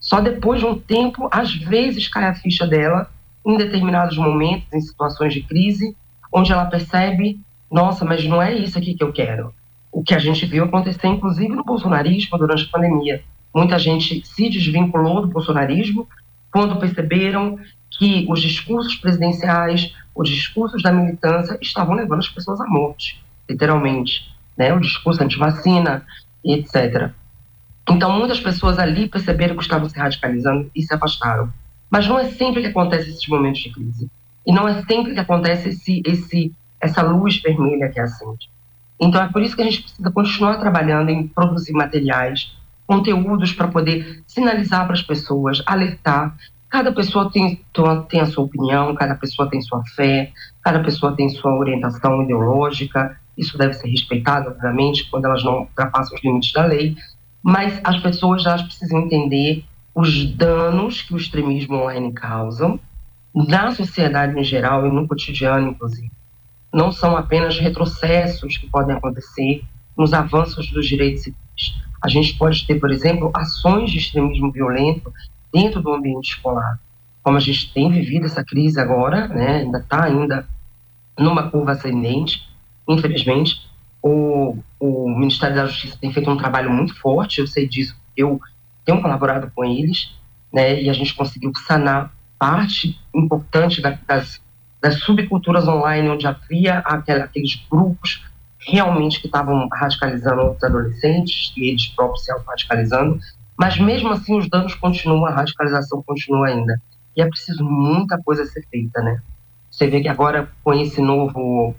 Só 0.00 0.20
depois 0.20 0.60
de 0.60 0.66
um 0.66 0.78
tempo, 0.78 1.28
às 1.30 1.54
vezes, 1.54 2.08
cai 2.08 2.24
a 2.24 2.34
ficha 2.34 2.66
dela 2.66 3.10
em 3.44 3.56
determinados 3.56 4.16
momentos, 4.16 4.72
em 4.72 4.80
situações 4.80 5.34
de 5.34 5.42
crise, 5.42 5.96
onde 6.32 6.52
ela 6.52 6.66
percebe 6.66 7.40
nossa, 7.70 8.04
mas 8.04 8.24
não 8.24 8.40
é 8.40 8.54
isso 8.54 8.78
aqui 8.78 8.94
que 8.94 9.02
eu 9.02 9.12
quero. 9.12 9.52
O 9.90 10.02
que 10.02 10.14
a 10.14 10.18
gente 10.18 10.46
viu 10.46 10.64
acontecer, 10.64 11.06
inclusive, 11.08 11.54
no 11.54 11.64
bolsonarismo 11.64 12.38
durante 12.38 12.64
a 12.64 12.68
pandemia. 12.68 13.22
Muita 13.54 13.78
gente 13.78 14.26
se 14.26 14.48
desvinculou 14.48 15.22
do 15.22 15.28
bolsonarismo 15.28 16.08
quando 16.50 16.78
perceberam 16.78 17.58
que 17.90 18.26
os 18.28 18.40
discursos 18.40 18.94
presidenciais, 18.96 19.92
os 20.14 20.28
discursos 20.28 20.82
da 20.82 20.92
militância 20.92 21.58
estavam 21.60 21.94
levando 21.94 22.20
as 22.20 22.28
pessoas 22.28 22.60
à 22.60 22.66
morte, 22.66 23.23
literalmente. 23.48 24.32
Né? 24.56 24.72
O 24.72 24.80
discurso 24.80 25.22
anti-vacina, 25.22 26.04
etc. 26.44 27.10
Então, 27.88 28.12
muitas 28.18 28.40
pessoas 28.40 28.78
ali 28.78 29.08
perceberam 29.08 29.56
que 29.56 29.62
estavam 29.62 29.88
se 29.88 29.98
radicalizando 29.98 30.70
e 30.74 30.82
se 30.82 30.94
afastaram. 30.94 31.52
Mas 31.90 32.08
não 32.08 32.18
é 32.18 32.24
sempre 32.24 32.62
que 32.62 32.68
acontece 32.68 33.10
esses 33.10 33.28
momentos 33.28 33.60
de 33.60 33.70
crise. 33.70 34.10
E 34.46 34.52
não 34.52 34.68
é 34.68 34.82
sempre 34.82 35.14
que 35.14 35.20
acontece 35.20 35.70
esse, 35.70 36.02
esse 36.04 36.52
essa 36.84 37.02
luz 37.02 37.40
vermelha 37.40 37.88
que 37.88 37.98
acende. 37.98 38.50
Então 39.00 39.22
é 39.22 39.28
por 39.28 39.42
isso 39.42 39.56
que 39.56 39.62
a 39.62 39.64
gente 39.64 39.82
precisa 39.82 40.10
continuar 40.10 40.58
trabalhando 40.58 41.08
em 41.08 41.26
produzir 41.26 41.72
materiais, 41.72 42.54
conteúdos 42.86 43.52
para 43.52 43.68
poder 43.68 44.22
sinalizar 44.26 44.84
para 44.84 44.94
as 44.94 45.02
pessoas, 45.02 45.62
alertar. 45.66 46.36
Cada 46.68 46.92
pessoa 46.92 47.30
tem, 47.30 47.60
tem 48.08 48.20
a 48.20 48.26
sua 48.26 48.44
opinião, 48.44 48.94
cada 48.94 49.14
pessoa 49.14 49.48
tem 49.48 49.60
sua 49.62 49.82
fé, 49.94 50.32
cada 50.62 50.80
pessoa 50.80 51.14
tem 51.14 51.28
sua 51.28 51.54
orientação 51.56 52.22
ideológica. 52.22 53.18
Isso 53.36 53.58
deve 53.58 53.74
ser 53.74 53.88
respeitado, 53.88 54.50
obviamente, 54.50 55.08
quando 55.10 55.24
elas 55.26 55.42
não 55.42 55.60
ultrapassam 55.60 56.16
os 56.16 56.22
limites 56.22 56.52
da 56.52 56.64
lei. 56.64 56.96
Mas 57.42 57.80
as 57.84 58.00
pessoas 58.00 58.42
já 58.42 58.56
precisam 58.62 59.00
entender 59.00 59.64
os 59.94 60.24
danos 60.34 61.02
que 61.02 61.14
o 61.14 61.16
extremismo 61.16 61.76
online 61.76 62.12
causa 62.12 62.78
na 63.34 63.70
sociedade 63.72 64.38
em 64.38 64.44
geral 64.44 64.86
e 64.86 64.90
no 64.90 65.06
cotidiano, 65.06 65.70
inclusive 65.70 66.10
não 66.74 66.90
são 66.90 67.16
apenas 67.16 67.56
retrocessos 67.56 68.58
que 68.58 68.66
podem 68.66 68.96
acontecer 68.96 69.62
nos 69.96 70.12
avanços 70.12 70.68
dos 70.72 70.86
direitos 70.86 71.22
civis. 71.22 71.38
A 72.02 72.08
gente 72.08 72.34
pode 72.36 72.66
ter, 72.66 72.80
por 72.80 72.90
exemplo, 72.90 73.30
ações 73.32 73.92
de 73.92 73.98
extremismo 73.98 74.50
violento 74.50 75.10
dentro 75.52 75.80
do 75.80 75.94
ambiente 75.94 76.30
escolar. 76.30 76.80
Como 77.22 77.36
a 77.36 77.40
gente 77.40 77.72
tem 77.72 77.90
vivido 77.90 78.26
essa 78.26 78.44
crise 78.44 78.78
agora, 78.80 79.28
né, 79.28 79.60
ainda 79.60 79.78
está 79.78 80.02
ainda 80.02 80.46
numa 81.16 81.48
curva 81.48 81.72
ascendente, 81.72 82.42
infelizmente, 82.88 83.68
o, 84.02 84.56
o 84.78 85.08
Ministério 85.08 85.56
da 85.56 85.66
Justiça 85.66 85.98
tem 86.00 86.12
feito 86.12 86.30
um 86.30 86.36
trabalho 86.36 86.70
muito 86.70 86.94
forte, 87.00 87.40
eu 87.40 87.46
sei 87.46 87.66
disso, 87.68 87.96
eu 88.16 88.40
tenho 88.84 89.00
colaborado 89.00 89.50
com 89.54 89.64
eles, 89.64 90.14
né, 90.52 90.82
e 90.82 90.90
a 90.90 90.92
gente 90.92 91.14
conseguiu 91.14 91.52
sanar 91.66 92.12
parte 92.38 92.98
importante 93.14 93.80
das 93.80 94.40
das 94.84 94.96
subculturas 94.96 95.66
online, 95.66 96.10
onde 96.10 96.26
havia 96.26 96.80
aqueles 96.80 97.58
grupos 97.70 98.22
realmente 98.58 99.18
que 99.18 99.26
estavam 99.26 99.66
radicalizando 99.72 100.50
os 100.50 100.62
adolescentes 100.62 101.54
e 101.56 101.70
eles 101.70 101.86
próprios 101.88 102.22
se 102.22 102.30
radicalizando, 102.46 103.18
mas 103.58 103.78
mesmo 103.78 104.10
assim 104.10 104.36
os 104.36 104.46
danos 104.46 104.74
continuam, 104.74 105.24
a 105.24 105.30
radicalização 105.30 106.02
continua 106.02 106.48
ainda. 106.48 106.78
E 107.16 107.22
é 107.22 107.26
preciso 107.26 107.64
muita 107.64 108.20
coisa 108.22 108.44
ser 108.44 108.66
feita, 108.70 109.00
né? 109.00 109.22
Você 109.70 109.86
vê 109.86 110.02
que 110.02 110.08
agora 110.08 110.50
com 110.62 110.74
esse 110.74 111.00
novo, 111.00 111.74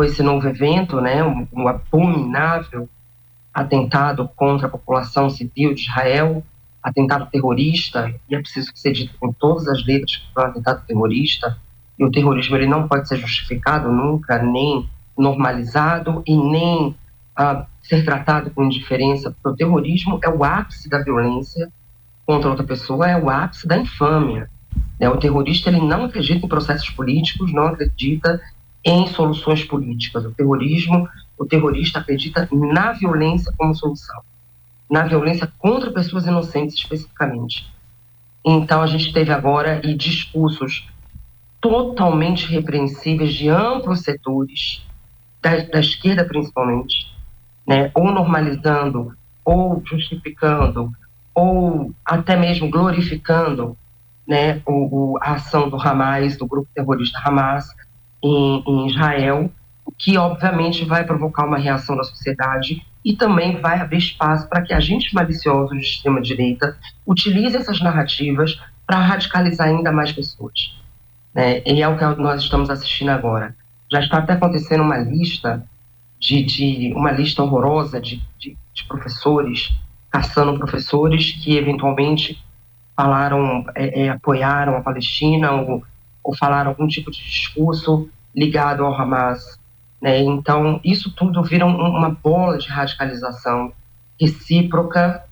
com 0.00 0.04
esse 0.04 0.22
novo 0.22 0.48
evento, 0.48 0.98
né, 0.98 1.22
um, 1.22 1.46
um 1.52 1.68
abominável 1.68 2.88
atentado 3.52 4.30
contra 4.34 4.66
a 4.66 4.70
população 4.70 5.28
civil 5.28 5.74
de 5.74 5.82
Israel, 5.82 6.42
atentado 6.82 7.28
terrorista, 7.30 8.10
e 8.26 8.34
é 8.34 8.40
preciso 8.40 8.70
seja 8.74 9.02
dito 9.02 9.18
com 9.20 9.30
todas 9.30 9.68
as 9.68 9.84
letras 9.84 10.16
que 10.16 10.32
foi 10.32 10.42
um 10.42 10.46
atentado 10.46 10.86
terrorista, 10.86 11.58
e 11.98 12.04
o 12.06 12.10
terrorismo 12.10 12.56
ele 12.56 12.66
não 12.66 12.88
pode 12.88 13.08
ser 13.08 13.18
justificado 13.18 13.92
nunca, 13.92 14.42
nem 14.42 14.88
normalizado 15.18 16.22
e 16.26 16.34
nem 16.34 16.96
ah, 17.36 17.66
ser 17.82 18.02
tratado 18.02 18.50
com 18.52 18.64
indiferença, 18.64 19.30
porque 19.30 19.50
o 19.50 19.54
terrorismo 19.54 20.18
é 20.24 20.30
o 20.30 20.42
ápice 20.42 20.88
da 20.88 21.02
violência 21.02 21.70
contra 22.24 22.48
outra 22.48 22.64
pessoa, 22.64 23.06
é 23.06 23.22
o 23.22 23.28
ápice 23.28 23.68
da 23.68 23.76
infâmia. 23.76 24.48
Né? 24.98 25.10
O 25.10 25.18
terrorista 25.18 25.68
ele 25.68 25.82
não 25.82 26.06
acredita 26.06 26.46
em 26.46 26.48
processos 26.48 26.88
políticos, 26.88 27.52
não 27.52 27.66
acredita 27.66 28.40
em 28.84 29.06
soluções 29.08 29.64
políticas. 29.64 30.24
O 30.24 30.32
terrorismo, 30.32 31.08
o 31.38 31.44
terrorista 31.44 31.98
acredita 31.98 32.48
na 32.52 32.92
violência 32.92 33.52
como 33.56 33.74
solução, 33.74 34.20
na 34.90 35.02
violência 35.02 35.50
contra 35.58 35.90
pessoas 35.90 36.26
inocentes 36.26 36.76
especificamente. 36.76 37.70
Então 38.44 38.82
a 38.82 38.86
gente 38.86 39.12
teve 39.12 39.32
agora 39.32 39.80
e 39.84 39.94
discursos 39.94 40.88
totalmente 41.60 42.46
repreensíveis 42.46 43.34
de 43.34 43.48
amplos 43.48 44.00
setores, 44.00 44.82
da, 45.42 45.56
da 45.58 45.80
esquerda 45.80 46.24
principalmente, 46.24 47.14
né? 47.66 47.90
ou 47.94 48.10
normalizando, 48.10 49.14
ou 49.44 49.82
justificando, 49.84 50.90
ou 51.34 51.92
até 52.04 52.36
mesmo 52.36 52.70
glorificando 52.70 53.76
né, 54.26 54.62
o, 54.66 55.14
o, 55.14 55.18
a 55.20 55.32
ação 55.32 55.68
do 55.68 55.76
Hamas, 55.76 56.36
do 56.36 56.46
grupo 56.46 56.68
terrorista 56.74 57.18
Hamas, 57.22 57.74
em, 58.22 58.62
em 58.66 58.86
Israel, 58.88 59.50
que 59.98 60.16
obviamente 60.16 60.84
vai 60.84 61.04
provocar 61.04 61.46
uma 61.46 61.58
reação 61.58 61.96
da 61.96 62.04
sociedade 62.04 62.84
e 63.04 63.16
também 63.16 63.60
vai 63.60 63.80
haver 63.80 63.98
espaço 63.98 64.48
para 64.48 64.62
que 64.62 64.72
agentes 64.72 65.12
maliciosos 65.12 65.76
de 65.78 65.84
extrema-direita 65.84 66.76
utilizem 67.06 67.60
essas 67.60 67.80
narrativas 67.80 68.60
para 68.86 68.98
radicalizar 68.98 69.68
ainda 69.68 69.90
mais 69.90 70.12
pessoas. 70.12 70.76
Né? 71.34 71.62
E 71.64 71.82
é 71.82 71.88
o 71.88 71.96
que 71.96 72.04
nós 72.20 72.42
estamos 72.42 72.70
assistindo 72.70 73.10
agora. 73.10 73.54
Já 73.90 74.00
está 74.00 74.18
até 74.18 74.34
acontecendo 74.34 74.82
uma 74.82 74.98
lista 74.98 75.64
de, 76.18 76.42
de 76.42 76.92
uma 76.94 77.10
lista 77.10 77.42
horrorosa 77.42 78.00
de, 78.00 78.22
de, 78.38 78.56
de, 78.74 78.84
professores 78.84 79.74
caçando 80.10 80.58
professores 80.58 81.32
que 81.32 81.56
eventualmente 81.56 82.42
falaram, 82.96 83.64
é, 83.74 84.02
é, 84.02 84.08
apoiaram 84.10 84.76
a 84.76 84.80
Palestina 84.80 85.52
ou, 85.52 85.82
ou 86.22 86.36
falaram 86.36 86.70
algum 86.70 86.86
tipo 86.86 87.10
de 87.10 87.22
discurso 87.22 88.08
ligado 88.34 88.84
ao 88.84 88.94
Hamas. 88.94 89.58
Né? 90.00 90.20
Então, 90.20 90.80
isso 90.84 91.14
tudo 91.14 91.42
vira 91.42 91.66
um, 91.66 91.76
uma 91.76 92.10
bola 92.10 92.58
de 92.58 92.68
radicalização 92.68 93.72
recíproca 94.20 95.24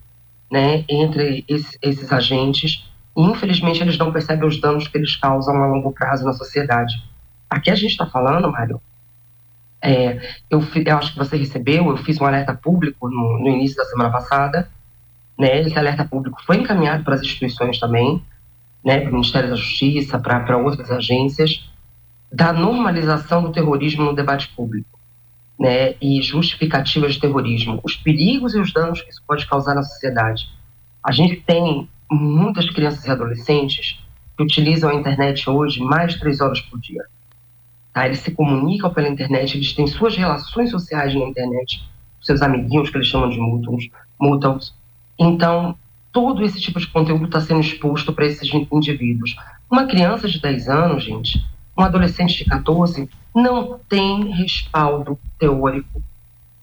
né, 0.50 0.85
entre 0.88 1.45
esses, 1.49 1.78
esses 1.83 2.12
agentes 2.12 2.88
e, 3.16 3.23
infelizmente, 3.23 3.83
eles 3.83 3.99
não 3.99 4.12
percebem 4.12 4.49
os 4.49 4.61
danos 4.61 4.88
que 4.88 4.97
eles 4.97 5.16
causam 5.16 5.62
a 5.62 5.66
longo 5.66 5.92
prazo 5.92 6.25
na 6.25 6.33
sociedade. 6.33 7.02
Aqui 7.50 7.71
a 7.71 7.75
gente 7.75 7.90
está 7.90 8.07
falando, 8.07 8.50
Mário, 8.50 8.80
é, 9.80 10.18
eu, 10.50 10.61
eu, 10.75 10.97
acho 10.97 11.12
que 11.12 11.18
você 11.18 11.37
recebeu, 11.37 11.88
eu 11.88 11.97
fiz 11.99 12.21
um 12.21 12.26
alerta 12.26 12.54
público 12.54 13.09
no, 13.09 13.38
no 13.38 13.49
início 13.49 13.76
da 13.76 13.85
semana 13.85 14.11
passada, 14.11 14.68
né, 15.38 15.61
esse 15.61 15.78
alerta 15.78 16.04
público 16.04 16.42
foi 16.45 16.57
encaminhado 16.57 17.04
para 17.04 17.14
as 17.14 17.21
instituições 17.21 17.78
também, 17.78 18.23
né, 18.85 19.00
para 19.00 19.11
o 19.11 19.12
Ministério 19.12 19.50
da 19.50 19.56
Justiça, 19.56 20.18
para 20.18 20.56
outras 20.56 20.90
agências, 20.90 21.68
da 22.32 22.52
normalização 22.52 23.42
do 23.42 23.52
terrorismo 23.52 24.04
no 24.04 24.14
debate 24.14 24.49
público. 24.49 24.99
né, 25.58 25.94
e 26.00 26.23
justificativas 26.23 27.14
de 27.14 27.20
terrorismo, 27.20 27.80
os 27.82 27.97
perigos 27.97 28.54
e 28.54 28.61
os 28.61 28.73
danos 28.73 29.02
que 29.02 29.11
isso 29.11 29.20
pode 29.26 29.44
causar 29.47 29.75
na 29.75 29.82
sociedade. 29.82 30.49
A 31.02 31.11
gente 31.11 31.37
tem 31.40 31.88
muitas 32.08 32.70
crianças 32.70 33.04
e 33.04 33.11
adolescentes 33.11 33.99
que 34.37 34.42
utilizam 34.44 34.88
a 34.90 34.94
internet 34.94 35.50
hoje 35.50 35.80
mais 35.80 36.12
de 36.12 36.20
três 36.20 36.40
horas 36.40 36.61
por 36.61 36.78
dia. 36.78 37.04
Tá? 37.92 38.06
Eles 38.06 38.20
se 38.20 38.30
comunicam 38.30 38.94
pela 38.94 39.08
internet, 39.08 39.56
eles 39.56 39.73
têm 39.73 39.88
suas 39.88 40.16
relações 40.16 40.70
sociais 40.70 41.12
na 41.12 41.25
internet, 41.25 41.82
seus 42.20 42.40
amiguinhos, 42.40 42.88
que 42.90 42.97
eles 42.97 43.08
chamam 43.08 43.28
de 43.28 43.38
mútuos. 43.40 43.90
Então, 45.18 45.76
todo 46.12 46.43
esse 46.43 46.61
tipo 46.61 46.81
de 46.81 46.87
conteúdo 46.87 47.27
está 47.27 47.41
sendo 47.41 47.61
exposto 47.61 48.12
para 48.12 48.27
esses 48.27 48.49
indivíduos. 48.73 49.37
Uma 49.71 49.87
criança 49.87 50.29
de 50.29 50.41
10 50.41 50.69
anos, 50.69 51.05
gente, 51.05 51.45
um 51.77 51.83
adolescente 51.83 52.37
de 52.37 52.45
14, 52.45 53.09
não 53.35 53.79
tem 53.88 54.33
respaldo 54.33 55.19
teórico, 55.38 56.03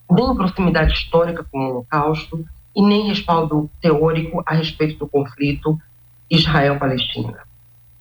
nem 0.10 0.36
proximidade 0.36 0.94
histórica 0.94 1.46
com 1.50 1.60
o 1.60 1.70
Holocausto, 1.70 2.46
e 2.76 2.82
nem 2.82 3.08
respaldo 3.08 3.70
teórico 3.82 4.44
a 4.46 4.54
respeito 4.54 5.00
do 5.00 5.08
conflito 5.08 5.80
Israel-Palestina. 6.30 7.40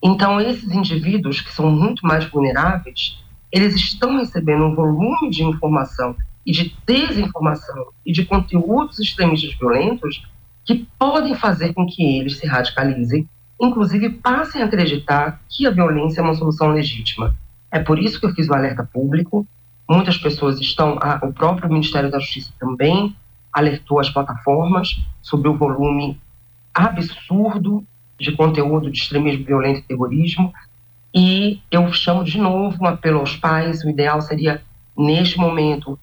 Então, 0.03 0.41
esses 0.41 0.71
indivíduos 0.73 1.41
que 1.41 1.53
são 1.53 1.71
muito 1.71 2.05
mais 2.05 2.25
vulneráveis, 2.25 3.23
eles 3.53 3.77
estão 3.77 4.19
recebendo 4.19 4.65
um 4.65 4.75
volume 4.75 5.31
de 5.31 5.45
informação 5.45 6.17
e 6.45 6.53
de 6.53 6.77
desinformação 6.85 7.87
e 8.05 8.13
de 8.13 8.25
conteúdos 8.25 8.99
extremistas 8.99 9.55
violentos 9.55 10.27
que 10.65 10.87
podem 10.99 11.35
fazer 11.35 11.73
com 11.75 11.87
que 11.87 12.03
eles 12.03 12.39
se 12.39 12.47
radicalizem, 12.47 13.29
inclusive 13.61 14.11
passem 14.11 14.63
a 14.63 14.65
acreditar 14.65 15.41
que 15.49 15.67
a 15.67 15.71
violência 15.71 16.21
é 16.21 16.25
uma 16.25 16.35
solução 16.35 16.69
legítima. 16.69 17.35
É 17.71 17.79
por 17.79 17.99
isso 17.99 18.19
que 18.19 18.27
eu 18.27 18.35
fiz 18.35 18.49
o 18.49 18.55
alerta 18.55 18.83
público. 18.85 19.47
Muitas 19.89 20.17
pessoas 20.17 20.59
estão, 20.61 20.99
o 21.23 21.33
próprio 21.33 21.69
Ministério 21.69 22.11
da 22.11 22.19
Justiça 22.19 22.53
também 22.59 23.15
alertou 23.53 24.01
as 24.01 24.11
plataformas 24.11 24.97
sobre 25.23 25.49
o 25.49 25.57
volume 25.57 26.21
absurdo 26.73 27.85
de 28.19 28.33
conteúdo 28.33 28.91
de 28.91 28.99
extremismo 28.99 29.45
violento 29.45 29.81
e 29.81 29.83
terrorismo. 29.83 30.53
E 31.15 31.61
eu 31.71 31.93
chamo 31.93 32.25
de 32.25 32.39
novo 32.39 32.77
um 32.83 32.87
apelo 32.87 33.21
aos 33.21 33.37
pais: 33.37 33.85
o 33.85 33.89
ideal 33.89 34.21
seria, 34.21 34.63
neste 34.97 35.39
momento, 35.39 35.99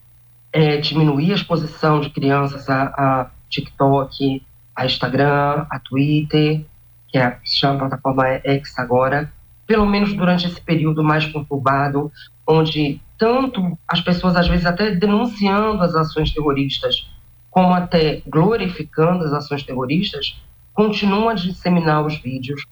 é, 0.53 0.77
diminuir 0.77 1.31
a 1.31 1.35
exposição 1.35 1.99
de 1.99 2.09
crianças 2.09 2.69
a, 2.69 2.83
a, 2.83 3.31
TikTok, 3.49 4.41
a 4.81 4.85
Instagram, 4.85 5.65
a 5.69 5.79
Twitter, 5.79 6.65
que 7.07 7.17
é, 7.17 7.37
se 7.43 7.57
chama 7.57 7.79
plataforma 7.79 8.27
X 8.43 8.77
agora, 8.79 9.31
pelo 9.67 9.85
menos 9.85 10.13
durante 10.13 10.47
esse 10.47 10.59
período 10.59 11.03
mais 11.03 11.25
conturbado, 11.25 12.11
onde 12.47 12.99
tanto 13.17 13.77
as 13.87 14.01
pessoas, 14.01 14.35
às 14.35 14.47
vezes, 14.47 14.65
até 14.65 14.91
denunciando 14.91 15.81
as 15.83 15.93
ações 15.93 16.31
terroristas, 16.31 17.07
como 17.49 17.73
até 17.73 18.23
glorificando 18.27 19.23
as 19.23 19.33
ações 19.33 19.63
terroristas, 19.63 20.41
continua 20.73 21.31
a 21.31 21.35
disseminar 21.35 22.03
os 22.03 22.17
vídeos 22.17 22.65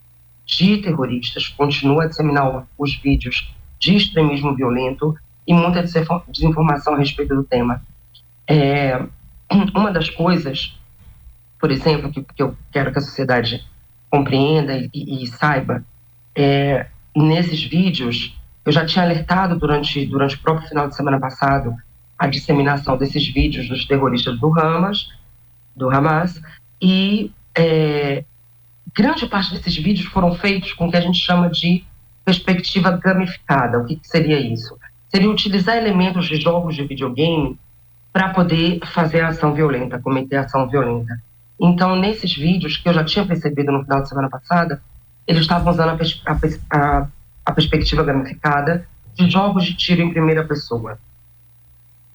de 0.45 0.77
terroristas, 0.77 1.47
continua 1.49 2.05
a 2.05 2.07
disseminar 2.07 2.65
os 2.77 2.95
vídeos 2.95 3.53
de 3.77 3.95
extremismo 3.95 4.55
violento 4.55 5.15
e 5.45 5.53
muita 5.53 5.83
desinformação 5.83 6.95
a 6.95 6.97
respeito 6.97 7.35
do 7.35 7.43
tema. 7.43 7.81
É, 8.47 8.99
uma 9.75 9.91
das 9.91 10.09
coisas, 10.09 10.78
por 11.59 11.71
exemplo, 11.71 12.11
que, 12.11 12.23
que, 12.23 12.41
eu 12.41 12.55
quero 12.71 12.91
que 12.91 12.99
a 12.99 13.01
sociedade 13.01 13.65
compreenda 14.09 14.77
e, 14.93 15.23
e 15.23 15.27
saiba, 15.27 15.83
é, 16.35 16.87
nesses 17.15 17.63
vídeos, 17.63 18.35
eu 18.65 18.71
já 18.71 18.85
tinha 18.85 19.03
alertado 19.03 19.57
durante, 19.57 20.05
durante 20.05 20.35
o 20.35 20.39
próprio 20.39 20.67
final 20.67 20.87
de 20.87 20.95
semana 20.95 21.19
passado 21.19 21.75
a 22.17 22.27
disseminação 22.27 22.97
desses 22.97 23.27
vídeos 23.27 23.67
dos 23.69 23.85
terroristas 23.85 24.39
do 24.39 24.47
Hamas, 24.59 25.09
do 25.75 25.89
Hamas, 25.89 26.41
e 26.81 27.31
é, 27.55 28.23
grande 28.93 29.25
parte 29.27 29.53
desses 29.53 29.75
vídeos 29.75 30.07
foram 30.07 30.33
feitos 30.35 30.73
com 30.73 30.87
o 30.87 30.91
que 30.91 30.97
a 30.97 31.01
gente 31.01 31.17
chama 31.17 31.49
de 31.49 31.83
perspectiva 32.25 32.91
gamificada. 32.91 33.79
O 33.79 33.85
que, 33.85 33.95
que 33.95 34.07
seria 34.07 34.39
isso? 34.39 34.77
Seria 35.09 35.29
utilizar 35.29 35.77
elementos 35.77 36.27
de 36.27 36.35
jogos 36.35 36.75
de 36.75 36.83
videogame 36.83 37.57
para 38.11 38.29
poder 38.29 38.79
fazer 38.93 39.21
ação 39.21 39.53
violenta, 39.53 39.99
cometer 39.99 40.37
ação 40.37 40.67
violenta. 40.67 41.19
Então, 41.59 41.95
nesses 41.95 42.33
vídeos 42.33 42.77
que 42.77 42.87
eu 42.87 42.93
já 42.93 43.03
tinha 43.03 43.25
percebido 43.25 43.71
no 43.71 43.83
final 43.83 44.01
de 44.01 44.09
semana 44.09 44.29
passada, 44.29 44.81
eles 45.27 45.41
estavam 45.41 45.71
usando 45.71 45.89
a, 45.89 46.77
a, 46.77 47.07
a 47.45 47.51
perspectiva 47.51 48.03
gamificada 48.03 48.87
de 49.13 49.29
jogos 49.29 49.65
de 49.65 49.75
tiro 49.75 50.01
em 50.01 50.11
primeira 50.11 50.43
pessoa. 50.43 50.97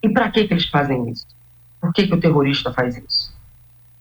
E 0.02 0.08
para 0.08 0.30
que, 0.30 0.46
que 0.46 0.54
eles 0.54 0.66
fazem 0.66 1.10
isso? 1.10 1.26
Por 1.80 1.92
que, 1.92 2.06
que 2.06 2.14
o 2.14 2.20
terrorista 2.20 2.72
faz 2.72 2.96
isso? 2.96 3.34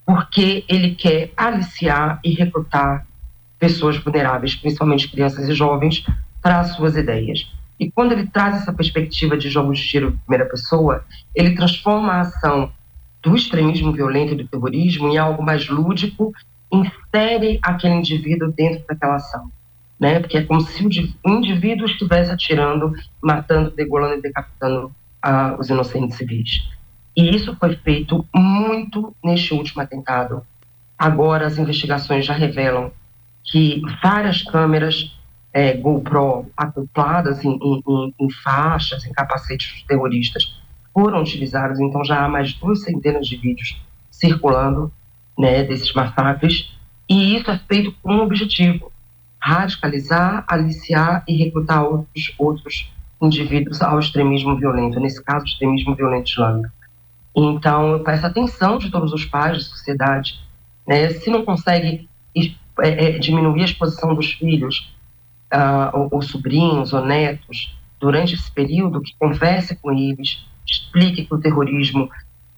Porque 0.06 0.64
ele 0.68 0.96
quer 0.96 1.32
aliciar 1.36 2.20
e 2.24 2.34
recrutar 2.34 3.06
pessoas 3.60 3.98
vulneráveis, 3.98 4.56
principalmente 4.56 5.10
crianças 5.10 5.48
e 5.48 5.54
jovens, 5.54 6.06
para 6.42 6.62
as 6.62 6.76
suas 6.76 6.96
ideias. 6.96 7.50
E 7.80 7.92
quando 7.92 8.12
ele 8.12 8.28
traz 8.28 8.56
essa 8.56 8.74
perspectiva 8.74 9.38
de 9.38 9.50
jogos 9.50 9.80
de 9.80 9.88
tiro 9.88 10.10
em 10.10 10.18
primeira 10.18 10.50
pessoa, 10.50 11.06
ele 11.36 11.56
transforma 11.56 12.14
a 12.14 12.22
ação 12.22 12.72
do 13.24 13.36
extremismo 13.36 13.94
violento 13.94 14.34
e 14.34 14.36
do 14.36 14.48
terrorismo 14.48 15.08
em 15.08 15.18
algo 15.18 15.42
mais 15.42 15.70
lúdico, 15.70 16.34
insere 16.72 17.60
aquele 17.64 17.96
indivíduo 17.96 18.52
dentro 18.52 18.84
daquela 18.86 19.16
ação. 19.16 19.50
Né? 20.00 20.20
Porque 20.20 20.38
é 20.38 20.44
como 20.44 20.60
se 20.60 20.86
o 20.86 21.30
indivíduo 21.30 21.86
estivesse 21.86 22.30
atirando, 22.30 22.94
matando, 23.22 23.72
degolando 23.72 24.16
e 24.16 24.22
decapitando 24.22 24.92
a, 25.22 25.56
os 25.58 25.70
inocentes 25.70 26.18
civis. 26.18 26.68
E 27.16 27.34
isso 27.34 27.56
foi 27.56 27.76
feito 27.78 28.26
muito 28.36 29.16
neste 29.24 29.54
último 29.54 29.82
atentado. 29.82 30.46
Agora 30.98 31.48
as 31.48 31.58
investigações 31.58 32.26
já 32.26 32.34
revelam 32.34 32.92
que 33.44 33.82
várias 34.02 34.42
câmeras 34.42 35.16
é, 35.54 35.74
GoPro 35.74 36.52
acopladas 36.58 37.46
em, 37.46 37.52
em, 37.52 38.14
em, 38.20 38.30
faixas, 38.32 39.06
em 39.06 39.12
capacetes 39.12 39.84
terroristas 39.88 40.63
foram 40.94 41.22
utilizadas. 41.22 41.80
Então 41.80 42.04
já 42.04 42.24
há 42.24 42.30
mais 42.30 42.54
duas 42.54 42.82
centenas 42.84 43.28
de 43.28 43.38
vídeos 43.38 43.82
circulando 44.12 44.92
né, 45.38 45.64
desses 45.64 45.94
massacres. 45.94 46.72
E 47.10 47.36
isso 47.36 47.50
é 47.50 47.60
feito 47.68 47.94
com 48.02 48.14
um 48.14 48.22
objetivo: 48.22 48.92
radicalizar, 49.40 50.46
aliciar 50.48 51.24
e 51.28 51.36
recrutar 51.36 51.84
outros, 51.84 52.34
outros 52.38 52.94
indivíduos 53.22 53.82
ao 53.82 54.00
extremismo 54.00 54.56
violento, 54.58 55.00
nesse 55.00 55.24
caso, 55.24 55.46
extremismo 55.46 55.96
violento 55.96 56.30
islâmico. 56.30 56.74
Então, 57.36 57.94
eu 57.94 58.00
peço 58.02 58.26
atenção 58.26 58.78
de 58.78 58.92
todos 58.92 59.12
os 59.12 59.26
pais 59.26 59.58
da 59.58 59.64
sociedade. 59.64 60.40
Né? 60.88 61.10
Se 61.10 61.30
não 61.30 61.44
consegue 61.44 62.08
é, 62.82 63.16
é, 63.16 63.20
diminuir 63.20 63.62
a 63.62 63.66
exposição 63.66 64.14
dos 64.14 64.34
filhos, 64.34 64.94
uh, 65.54 65.98
ou, 65.98 66.08
ou, 66.12 66.22
sobrinhos, 66.22 66.94
ou 66.94 67.06
netos, 67.06 67.78
durante 68.00 68.34
esse 68.34 68.52
período, 68.52 69.02
que 69.02 69.16
converse 69.18 69.76
com 69.76 69.92
eles, 69.92 70.46
explique 70.66 71.26
que 71.26 71.34
o 71.34 71.40
terrorismo 71.40 72.10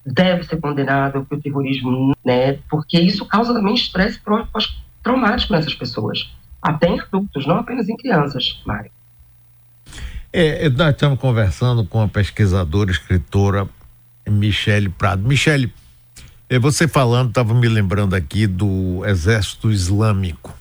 deve 0.05 0.43
ser 0.43 0.57
condenado, 0.57 1.25
que 1.25 1.35
o 1.35 1.41
terrorismo, 1.41 2.15
né, 2.23 2.59
porque 2.69 2.99
isso 2.99 3.25
causa 3.25 3.53
também 3.53 3.73
estresse 3.73 4.19
pós-traumático 4.19 5.53
nessas 5.53 5.73
pessoas, 5.73 6.31
até 6.61 6.87
em 6.87 6.99
adultos, 6.99 7.47
não 7.47 7.57
apenas 7.57 7.89
em 7.89 7.97
crianças, 7.97 8.61
Mário. 8.65 8.91
É, 10.31 10.69
nós 10.69 10.91
estamos 10.91 11.17
conversando 11.17 11.85
com 11.85 12.01
a 12.01 12.07
pesquisadora, 12.07 12.91
escritora 12.91 13.69
Michele 14.27 14.89
Prado. 14.89 15.25
Michele, 15.25 15.73
é, 16.49 16.59
você 16.59 16.87
falando, 16.87 17.29
estava 17.29 17.53
me 17.53 17.67
lembrando 17.67 18.15
aqui 18.15 18.45
do 18.45 19.03
Exército 19.05 19.71
Islâmico. 19.71 20.53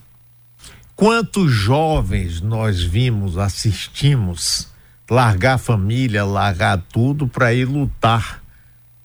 Quantos 0.95 1.51
jovens 1.51 2.41
nós 2.41 2.83
vimos, 2.83 3.37
assistimos, 3.37 4.73
largar 5.11 5.55
a 5.55 5.59
família, 5.59 6.25
largar 6.25 6.83
tudo 6.93 7.27
para 7.29 7.53
ir 7.53 7.67
lutar 7.67 8.45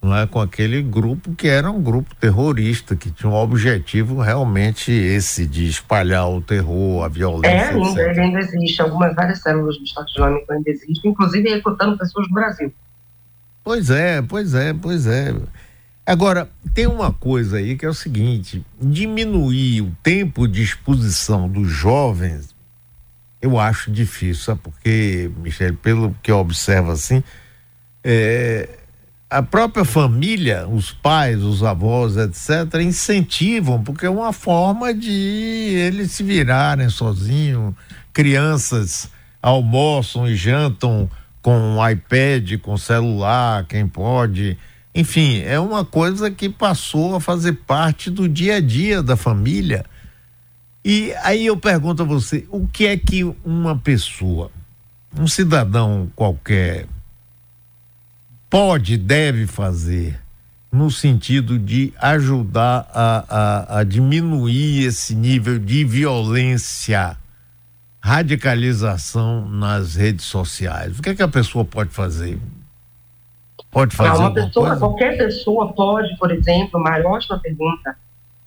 não 0.02 0.16
é, 0.16 0.26
com 0.26 0.40
aquele 0.40 0.82
grupo 0.82 1.36
que 1.36 1.48
era 1.48 1.70
um 1.70 1.82
grupo 1.82 2.16
terrorista, 2.16 2.96
que 2.96 3.12
tinha 3.12 3.30
um 3.30 3.36
objetivo 3.36 4.22
realmente 4.22 4.92
esse 4.92 5.46
de 5.46 5.68
espalhar 5.68 6.30
o 6.30 6.42
terror, 6.42 7.04
a 7.04 7.10
violência. 7.10 7.50
É, 7.50 7.70
ainda, 7.72 8.02
ele 8.02 8.20
ainda 8.22 8.40
existe. 8.40 8.82
Algumas 8.82 9.14
várias 9.14 9.42
células 9.42 9.78
do 9.78 9.84
Estado 9.84 10.08
Islâmico 10.08 10.54
ainda 10.54 10.70
existem, 10.70 11.12
inclusive 11.12 11.50
recrutando 11.50 11.98
pessoas 11.98 12.28
do 12.28 12.34
Brasil. 12.34 12.74
Pois 13.62 13.90
é, 13.90 14.22
pois 14.22 14.54
é, 14.54 14.74
pois 14.74 15.06
é. 15.06 15.36
Agora, 16.06 16.50
tem 16.74 16.88
uma 16.88 17.12
coisa 17.12 17.58
aí 17.58 17.76
que 17.76 17.86
é 17.86 17.90
o 17.90 17.94
seguinte: 17.94 18.66
diminuir 18.82 19.82
o 19.82 19.92
tempo 20.02 20.48
de 20.48 20.64
exposição 20.64 21.50
dos 21.50 21.68
jovens, 21.68 22.56
eu 23.42 23.60
acho 23.60 23.92
difícil, 23.92 24.44
sabe? 24.44 24.62
Porque, 24.62 25.32
Michele, 25.38 25.76
pelo 25.76 26.16
que 26.22 26.32
eu 26.32 26.38
observo 26.38 26.92
assim, 26.92 27.24
é, 28.04 28.70
a 29.30 29.44
própria 29.44 29.86
família, 29.86 30.68
os 30.68 30.92
pais, 30.92 31.44
os 31.44 31.64
avós, 31.64 32.18
etc., 32.18 32.82
incentivam, 32.82 33.84
porque 33.84 34.06
é 34.06 34.10
uma 34.10 34.34
forma 34.34 34.94
de 34.94 35.12
eles 35.12 36.12
se 36.12 36.24
virarem 36.24 36.90
sozinhos. 36.90 37.74
Crianças 38.12 39.10
almoçam 39.42 40.28
e 40.28 40.36
jantam 40.36 41.10
com 41.42 41.78
o 41.78 41.90
iPad, 41.90 42.60
com 42.60 42.78
celular, 42.78 43.66
quem 43.66 43.88
pode. 43.88 44.58
Enfim, 44.94 45.42
é 45.44 45.60
uma 45.60 45.86
coisa 45.86 46.32
que 46.32 46.50
passou 46.50 47.16
a 47.16 47.22
fazer 47.22 47.54
parte 47.54 48.10
do 48.10 48.28
dia 48.28 48.56
a 48.56 48.60
dia 48.60 49.04
da 49.04 49.16
família. 49.16 49.86
E 50.84 51.14
aí 51.24 51.46
eu 51.46 51.58
pergunto 51.58 52.04
a 52.04 52.06
você, 52.06 52.48
o 52.50 52.68
que 52.68 52.88
é 52.88 52.98
que 52.98 53.24
uma 53.44 53.78
pessoa, 53.78 54.50
um 55.18 55.28
cidadão 55.28 56.10
qualquer, 56.16 56.88
pode, 58.50 58.98
deve 58.98 59.46
fazer 59.46 60.20
no 60.72 60.90
sentido 60.90 61.58
de 61.58 61.94
ajudar 62.00 62.88
a, 62.94 63.26
a, 63.28 63.80
a 63.80 63.84
diminuir 63.84 64.86
esse 64.86 65.16
nível 65.16 65.60
de 65.60 65.84
violência, 65.84 67.18
radicalização 68.02 69.50
nas 69.50 69.96
redes 69.96 70.26
sociais? 70.26 70.98
O 70.98 71.02
que 71.02 71.10
é 71.10 71.16
que 71.16 71.24
a 71.24 71.28
pessoa 71.28 71.66
pode 71.66 71.90
fazer? 71.90 72.40
Pode 73.72 73.96
fazer 73.96 74.18
ah, 74.18 74.20
uma 74.20 74.34
pessoa, 74.34 74.66
coisa? 74.68 74.80
Qualquer 74.80 75.18
pessoa 75.18 75.74
pode, 75.74 76.18
por 76.18 76.32
exemplo, 76.32 76.80
uma 76.80 76.98
ótima 77.06 77.38
pergunta, 77.40 77.96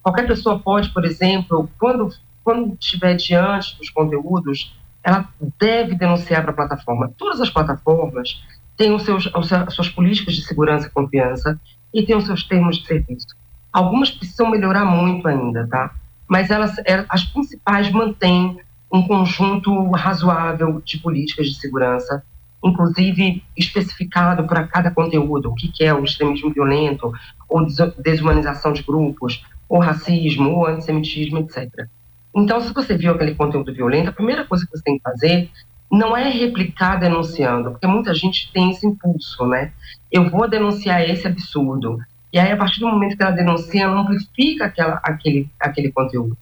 qualquer 0.02 0.26
pessoa 0.26 0.58
pode, 0.58 0.90
por 0.90 1.04
exemplo, 1.04 1.70
quando, 1.78 2.08
quando 2.42 2.76
estiver 2.78 3.14
diante 3.14 3.78
dos 3.78 3.90
conteúdos, 3.90 4.76
ela 5.02 5.28
deve 5.58 5.94
denunciar 5.94 6.42
para 6.42 6.52
a 6.52 6.54
plataforma. 6.54 7.12
Todas 7.16 7.40
as 7.40 7.50
plataformas 7.50 8.42
têm 8.76 8.92
os 8.94 9.02
seus, 9.02 9.30
as 9.34 9.74
suas 9.74 9.88
políticas 9.88 10.34
de 10.34 10.42
segurança 10.42 10.86
e 10.86 10.90
confiança 10.90 11.60
e 11.92 12.04
têm 12.04 12.16
os 12.16 12.24
seus 12.24 12.44
termos 12.44 12.78
de 12.78 12.86
serviço. 12.86 13.28
Algumas 13.72 14.10
precisam 14.10 14.50
melhorar 14.50 14.84
muito 14.84 15.26
ainda, 15.26 15.66
tá? 15.66 15.94
Mas 16.28 16.50
elas, 16.50 16.78
é, 16.78 17.04
as 17.08 17.24
principais 17.24 17.90
mantêm 17.90 18.58
um 18.92 19.02
conjunto 19.06 19.90
razoável 19.92 20.82
de 20.84 20.98
políticas 20.98 21.46
de 21.46 21.54
segurança, 21.54 22.22
inclusive 22.62 23.42
especificado 23.56 24.44
para 24.46 24.66
cada 24.66 24.90
conteúdo, 24.90 25.50
o 25.50 25.54
que, 25.54 25.68
que 25.68 25.84
é 25.84 25.92
o 25.92 26.04
extremismo 26.04 26.52
violento, 26.52 27.12
ou 27.48 27.66
desumanização 27.98 28.72
de 28.72 28.82
grupos, 28.82 29.44
ou 29.68 29.80
racismo, 29.80 30.50
ou 30.50 30.66
antissemitismo, 30.66 31.38
etc. 31.40 31.86
Então, 32.34 32.60
se 32.60 32.72
você 32.72 32.96
viu 32.96 33.12
aquele 33.12 33.34
conteúdo 33.34 33.72
violento, 33.72 34.10
a 34.10 34.12
primeira 34.12 34.44
coisa 34.44 34.64
que 34.64 34.70
você 34.70 34.82
tem 34.82 34.96
que 34.96 35.02
fazer 35.02 35.50
não 35.90 36.16
é 36.16 36.30
replicar 36.30 36.96
denunciando, 36.96 37.72
porque 37.72 37.86
muita 37.86 38.14
gente 38.14 38.50
tem 38.50 38.70
esse 38.70 38.86
impulso, 38.86 39.46
né? 39.46 39.72
Eu 40.10 40.30
vou 40.30 40.48
denunciar 40.48 41.02
esse 41.02 41.26
absurdo. 41.26 41.98
E 42.32 42.38
aí, 42.38 42.50
a 42.50 42.56
partir 42.56 42.80
do 42.80 42.88
momento 42.88 43.14
que 43.14 43.22
ela 43.22 43.32
denuncia, 43.32 43.82
ela 43.82 44.00
amplifica 44.00 44.64
aquela, 44.64 44.98
aquele, 45.02 45.50
aquele 45.60 45.92
conteúdo. 45.92 46.38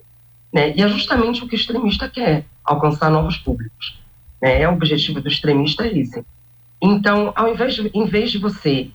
Né? 0.52 0.72
E 0.76 0.83
é 0.83 0.88
justamente 0.88 1.42
o 1.42 1.48
que 1.48 1.54
o 1.54 1.56
extremista 1.56 2.09
quer, 2.09 2.44
alcançar 2.64 3.11
novos 3.11 3.38
públicos. 3.38 3.99
Né? 4.40 4.62
É 4.62 4.68
o 4.68 4.72
objetivo 4.72 5.20
do 5.20 5.29
extremista 5.29 5.85
é 5.85 5.98
esse. 5.98 6.24
Então, 6.83 7.33
ao 7.37 7.53
invés 7.53 7.74
de, 7.74 7.90
em 7.94 8.07
vez 8.07 8.31
de 8.31 8.38
você 8.38 8.90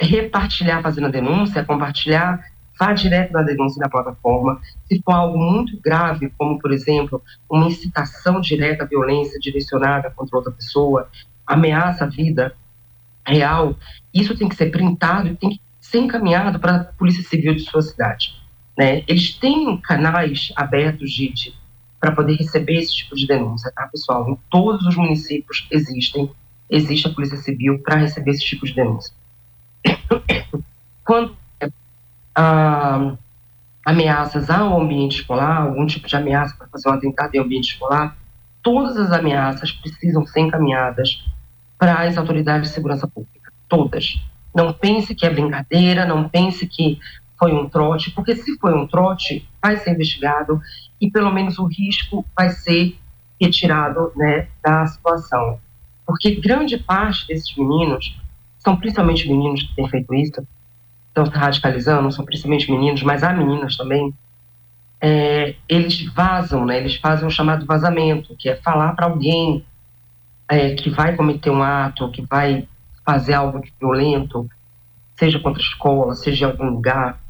repartilhar 0.00 0.82
fazendo 0.82 1.06
a 1.06 1.10
denúncia, 1.10 1.64
compartilhar 1.64 2.44
vá 2.78 2.92
direto 2.92 3.32
na 3.32 3.42
denúncia 3.42 3.80
da 3.80 3.88
plataforma. 3.88 4.60
Se 4.86 5.00
for 5.02 5.12
algo 5.12 5.38
muito 5.38 5.80
grave, 5.80 6.30
como, 6.36 6.58
por 6.58 6.72
exemplo, 6.72 7.22
uma 7.48 7.66
incitação 7.66 8.40
direta 8.40 8.84
à 8.84 8.86
violência 8.86 9.38
direcionada 9.40 10.10
contra 10.10 10.36
outra 10.36 10.52
pessoa, 10.52 11.08
ameaça 11.46 12.04
à 12.04 12.06
vida 12.06 12.54
real, 13.26 13.74
isso 14.12 14.36
tem 14.36 14.48
que 14.48 14.56
ser 14.56 14.70
printado 14.70 15.28
e 15.28 15.36
tem 15.36 15.50
que 15.50 15.60
ser 15.80 15.98
encaminhado 15.98 16.58
para 16.58 16.76
a 16.76 16.84
Polícia 16.84 17.22
Civil 17.22 17.54
de 17.54 17.62
sua 17.62 17.82
cidade. 17.82 18.34
Né? 18.76 19.02
Eles 19.08 19.34
têm 19.34 19.76
canais 19.78 20.52
abertos 20.54 21.10
de, 21.10 21.32
de 21.32 21.54
para 22.06 22.14
poder 22.14 22.36
receber 22.36 22.76
esse 22.76 22.94
tipo 22.94 23.16
de 23.16 23.26
denúncia, 23.26 23.72
tá, 23.74 23.88
pessoal? 23.88 24.30
Em 24.30 24.38
todos 24.48 24.86
os 24.86 24.94
municípios 24.94 25.66
existem, 25.72 26.30
existe 26.70 27.08
a 27.08 27.10
Polícia 27.10 27.36
Civil 27.36 27.80
para 27.80 27.96
receber 27.96 28.30
esse 28.30 28.44
tipo 28.44 28.64
de 28.64 28.74
denúncia. 28.74 29.12
Quando 31.04 31.36
ah, 32.32 33.16
ameaças 33.84 34.48
ao 34.48 34.80
ambiente 34.80 35.20
escolar, 35.20 35.62
algum 35.62 35.84
tipo 35.84 36.06
de 36.06 36.14
ameaça 36.14 36.54
para 36.56 36.68
fazer 36.68 36.88
um 36.88 36.92
atentado 36.92 37.34
em 37.34 37.40
ambiente 37.40 37.72
escolar, 37.72 38.16
todas 38.62 38.96
as 38.96 39.10
ameaças 39.10 39.72
precisam 39.72 40.24
ser 40.24 40.40
encaminhadas 40.40 41.24
para 41.76 42.02
as 42.02 42.16
autoridades 42.16 42.68
de 42.68 42.74
segurança 42.74 43.08
pública, 43.08 43.52
todas. 43.68 44.20
Não 44.54 44.72
pense 44.72 45.12
que 45.12 45.26
é 45.26 45.30
brincadeira, 45.30 46.06
não 46.06 46.28
pense 46.28 46.68
que 46.68 47.00
foi 47.36 47.52
um 47.52 47.68
trote, 47.68 48.12
porque 48.12 48.36
se 48.36 48.56
foi 48.58 48.72
um 48.74 48.86
trote, 48.86 49.46
vai 49.60 49.76
ser 49.76 49.90
investigado 49.90 50.60
e 51.00 51.10
pelo 51.10 51.32
menos 51.32 51.58
o 51.58 51.66
risco 51.66 52.24
vai 52.36 52.50
ser 52.50 52.96
retirado 53.40 54.12
né, 54.16 54.48
da 54.62 54.86
situação. 54.86 55.60
Porque 56.06 56.36
grande 56.36 56.78
parte 56.78 57.26
desses 57.26 57.54
meninos, 57.56 58.16
são 58.58 58.76
principalmente 58.76 59.28
meninos 59.28 59.62
que 59.62 59.74
têm 59.74 59.88
feito 59.88 60.14
isso, 60.14 60.46
estão 61.08 61.26
se 61.26 61.32
radicalizando, 61.32 62.10
são 62.12 62.24
principalmente 62.24 62.70
meninos, 62.70 63.02
mas 63.02 63.22
há 63.22 63.32
meninas 63.32 63.76
também, 63.76 64.12
é, 65.00 65.54
eles 65.68 66.04
vazam, 66.12 66.64
né? 66.64 66.78
Eles 66.78 66.96
fazem 66.96 67.26
o 67.26 67.30
chamado 67.30 67.66
vazamento, 67.66 68.34
que 68.38 68.48
é 68.48 68.56
falar 68.56 68.94
para 68.94 69.06
alguém 69.06 69.64
é, 70.48 70.74
que 70.74 70.90
vai 70.90 71.14
cometer 71.16 71.50
um 71.50 71.62
ato, 71.62 72.10
que 72.10 72.22
vai 72.22 72.66
fazer 73.04 73.34
algo 73.34 73.60
de 73.60 73.72
violento, 73.78 74.48
seja 75.16 75.38
contra 75.38 75.60
a 75.60 75.64
escola, 75.64 76.14
seja 76.14 76.46
em 76.46 76.50
algum 76.50 76.70
lugar. 76.70 77.20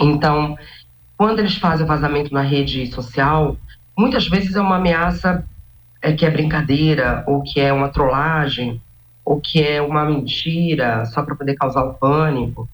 Então, 0.00 0.56
quando 1.24 1.38
eles 1.38 1.56
fazem 1.56 1.86
o 1.86 1.88
vazamento 1.88 2.34
na 2.34 2.42
rede 2.42 2.86
social, 2.88 3.56
muitas 3.96 4.28
vezes 4.28 4.56
é 4.56 4.60
uma 4.60 4.76
ameaça 4.76 5.42
é, 6.02 6.12
que 6.12 6.26
é 6.26 6.30
brincadeira, 6.30 7.24
ou 7.26 7.42
que 7.42 7.58
é 7.58 7.72
uma 7.72 7.88
trollagem, 7.88 8.78
ou 9.24 9.40
que 9.40 9.62
é 9.62 9.80
uma 9.80 10.04
mentira, 10.04 11.06
só 11.06 11.22
para 11.22 11.34
poder 11.34 11.54
causar 11.54 11.82
o 11.82 11.94
pânico. 11.94 12.68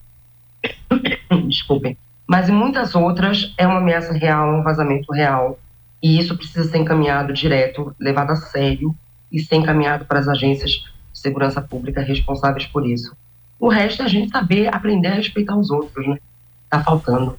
desculpem, 1.47 1.97
mas 2.27 2.49
em 2.49 2.53
muitas 2.53 2.97
outras 2.97 3.55
é 3.57 3.69
uma 3.69 3.79
ameaça 3.79 4.13
real, 4.13 4.53
um 4.53 4.65
vazamento 4.65 5.13
real, 5.13 5.57
e 6.03 6.19
isso 6.19 6.37
precisa 6.37 6.69
ser 6.69 6.79
encaminhado 6.79 7.33
direto, 7.33 7.95
levado 8.01 8.33
a 8.33 8.37
sério 8.37 8.93
e 9.31 9.39
ser 9.39 9.55
encaminhado 9.55 10.07
para 10.07 10.19
as 10.19 10.27
agências 10.27 10.73
de 10.73 10.83
segurança 11.13 11.63
pública 11.63 12.01
responsáveis 12.01 12.67
por 12.67 12.85
isso. 12.85 13.17
O 13.61 13.69
resto 13.69 14.03
é 14.03 14.07
a 14.07 14.09
gente 14.09 14.33
saber 14.33 14.75
aprender 14.75 15.07
a 15.07 15.15
respeitar 15.15 15.57
os 15.57 15.71
outros, 15.71 16.05
né? 16.05 16.19
Tá 16.69 16.83
faltando. 16.83 17.39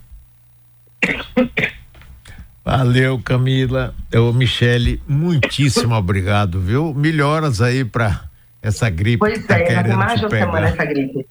Valeu, 2.64 3.20
Camila. 3.20 3.94
Eu, 4.12 4.32
Michele, 4.34 5.02
muitíssimo 5.08 5.96
obrigado, 5.96 6.60
viu? 6.60 6.94
Melhoras 6.94 7.62
aí 7.62 7.84
para 7.84 8.22
essa 8.62 8.90
gripe. 8.90 9.18
Pois 9.18 9.40
que 9.40 9.48
tá 9.48 9.58
é, 9.58 9.64
querendo 9.64 9.98
mais 9.98 10.20
de 10.20 10.26
uma 10.26 10.30
semana 10.30 10.68
essa 10.68 10.86
gripe. 10.86 11.26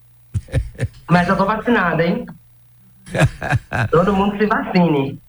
Mas 1.09 1.29
eu 1.29 1.37
tô 1.37 1.45
vacinada, 1.45 2.05
hein? 2.05 2.27
Todo 3.91 4.13
mundo 4.13 4.37
se 4.39 4.47
vacine. 4.47 5.21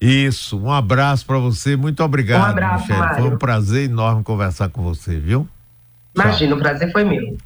Isso, 0.00 0.58
um 0.58 0.72
abraço 0.72 1.26
para 1.26 1.38
você, 1.38 1.76
muito 1.76 2.02
obrigado. 2.02 2.42
Um 2.42 2.50
abraço, 2.50 2.86
Michele. 2.88 3.14
Foi 3.14 3.30
um 3.30 3.38
prazer 3.38 3.84
enorme 3.90 4.22
conversar 4.22 4.68
com 4.70 4.82
você, 4.82 5.18
viu? 5.18 5.48
Imagina, 6.14 6.54
o 6.56 6.58
prazer 6.58 6.90
foi 6.90 7.04
meu. 7.04 7.36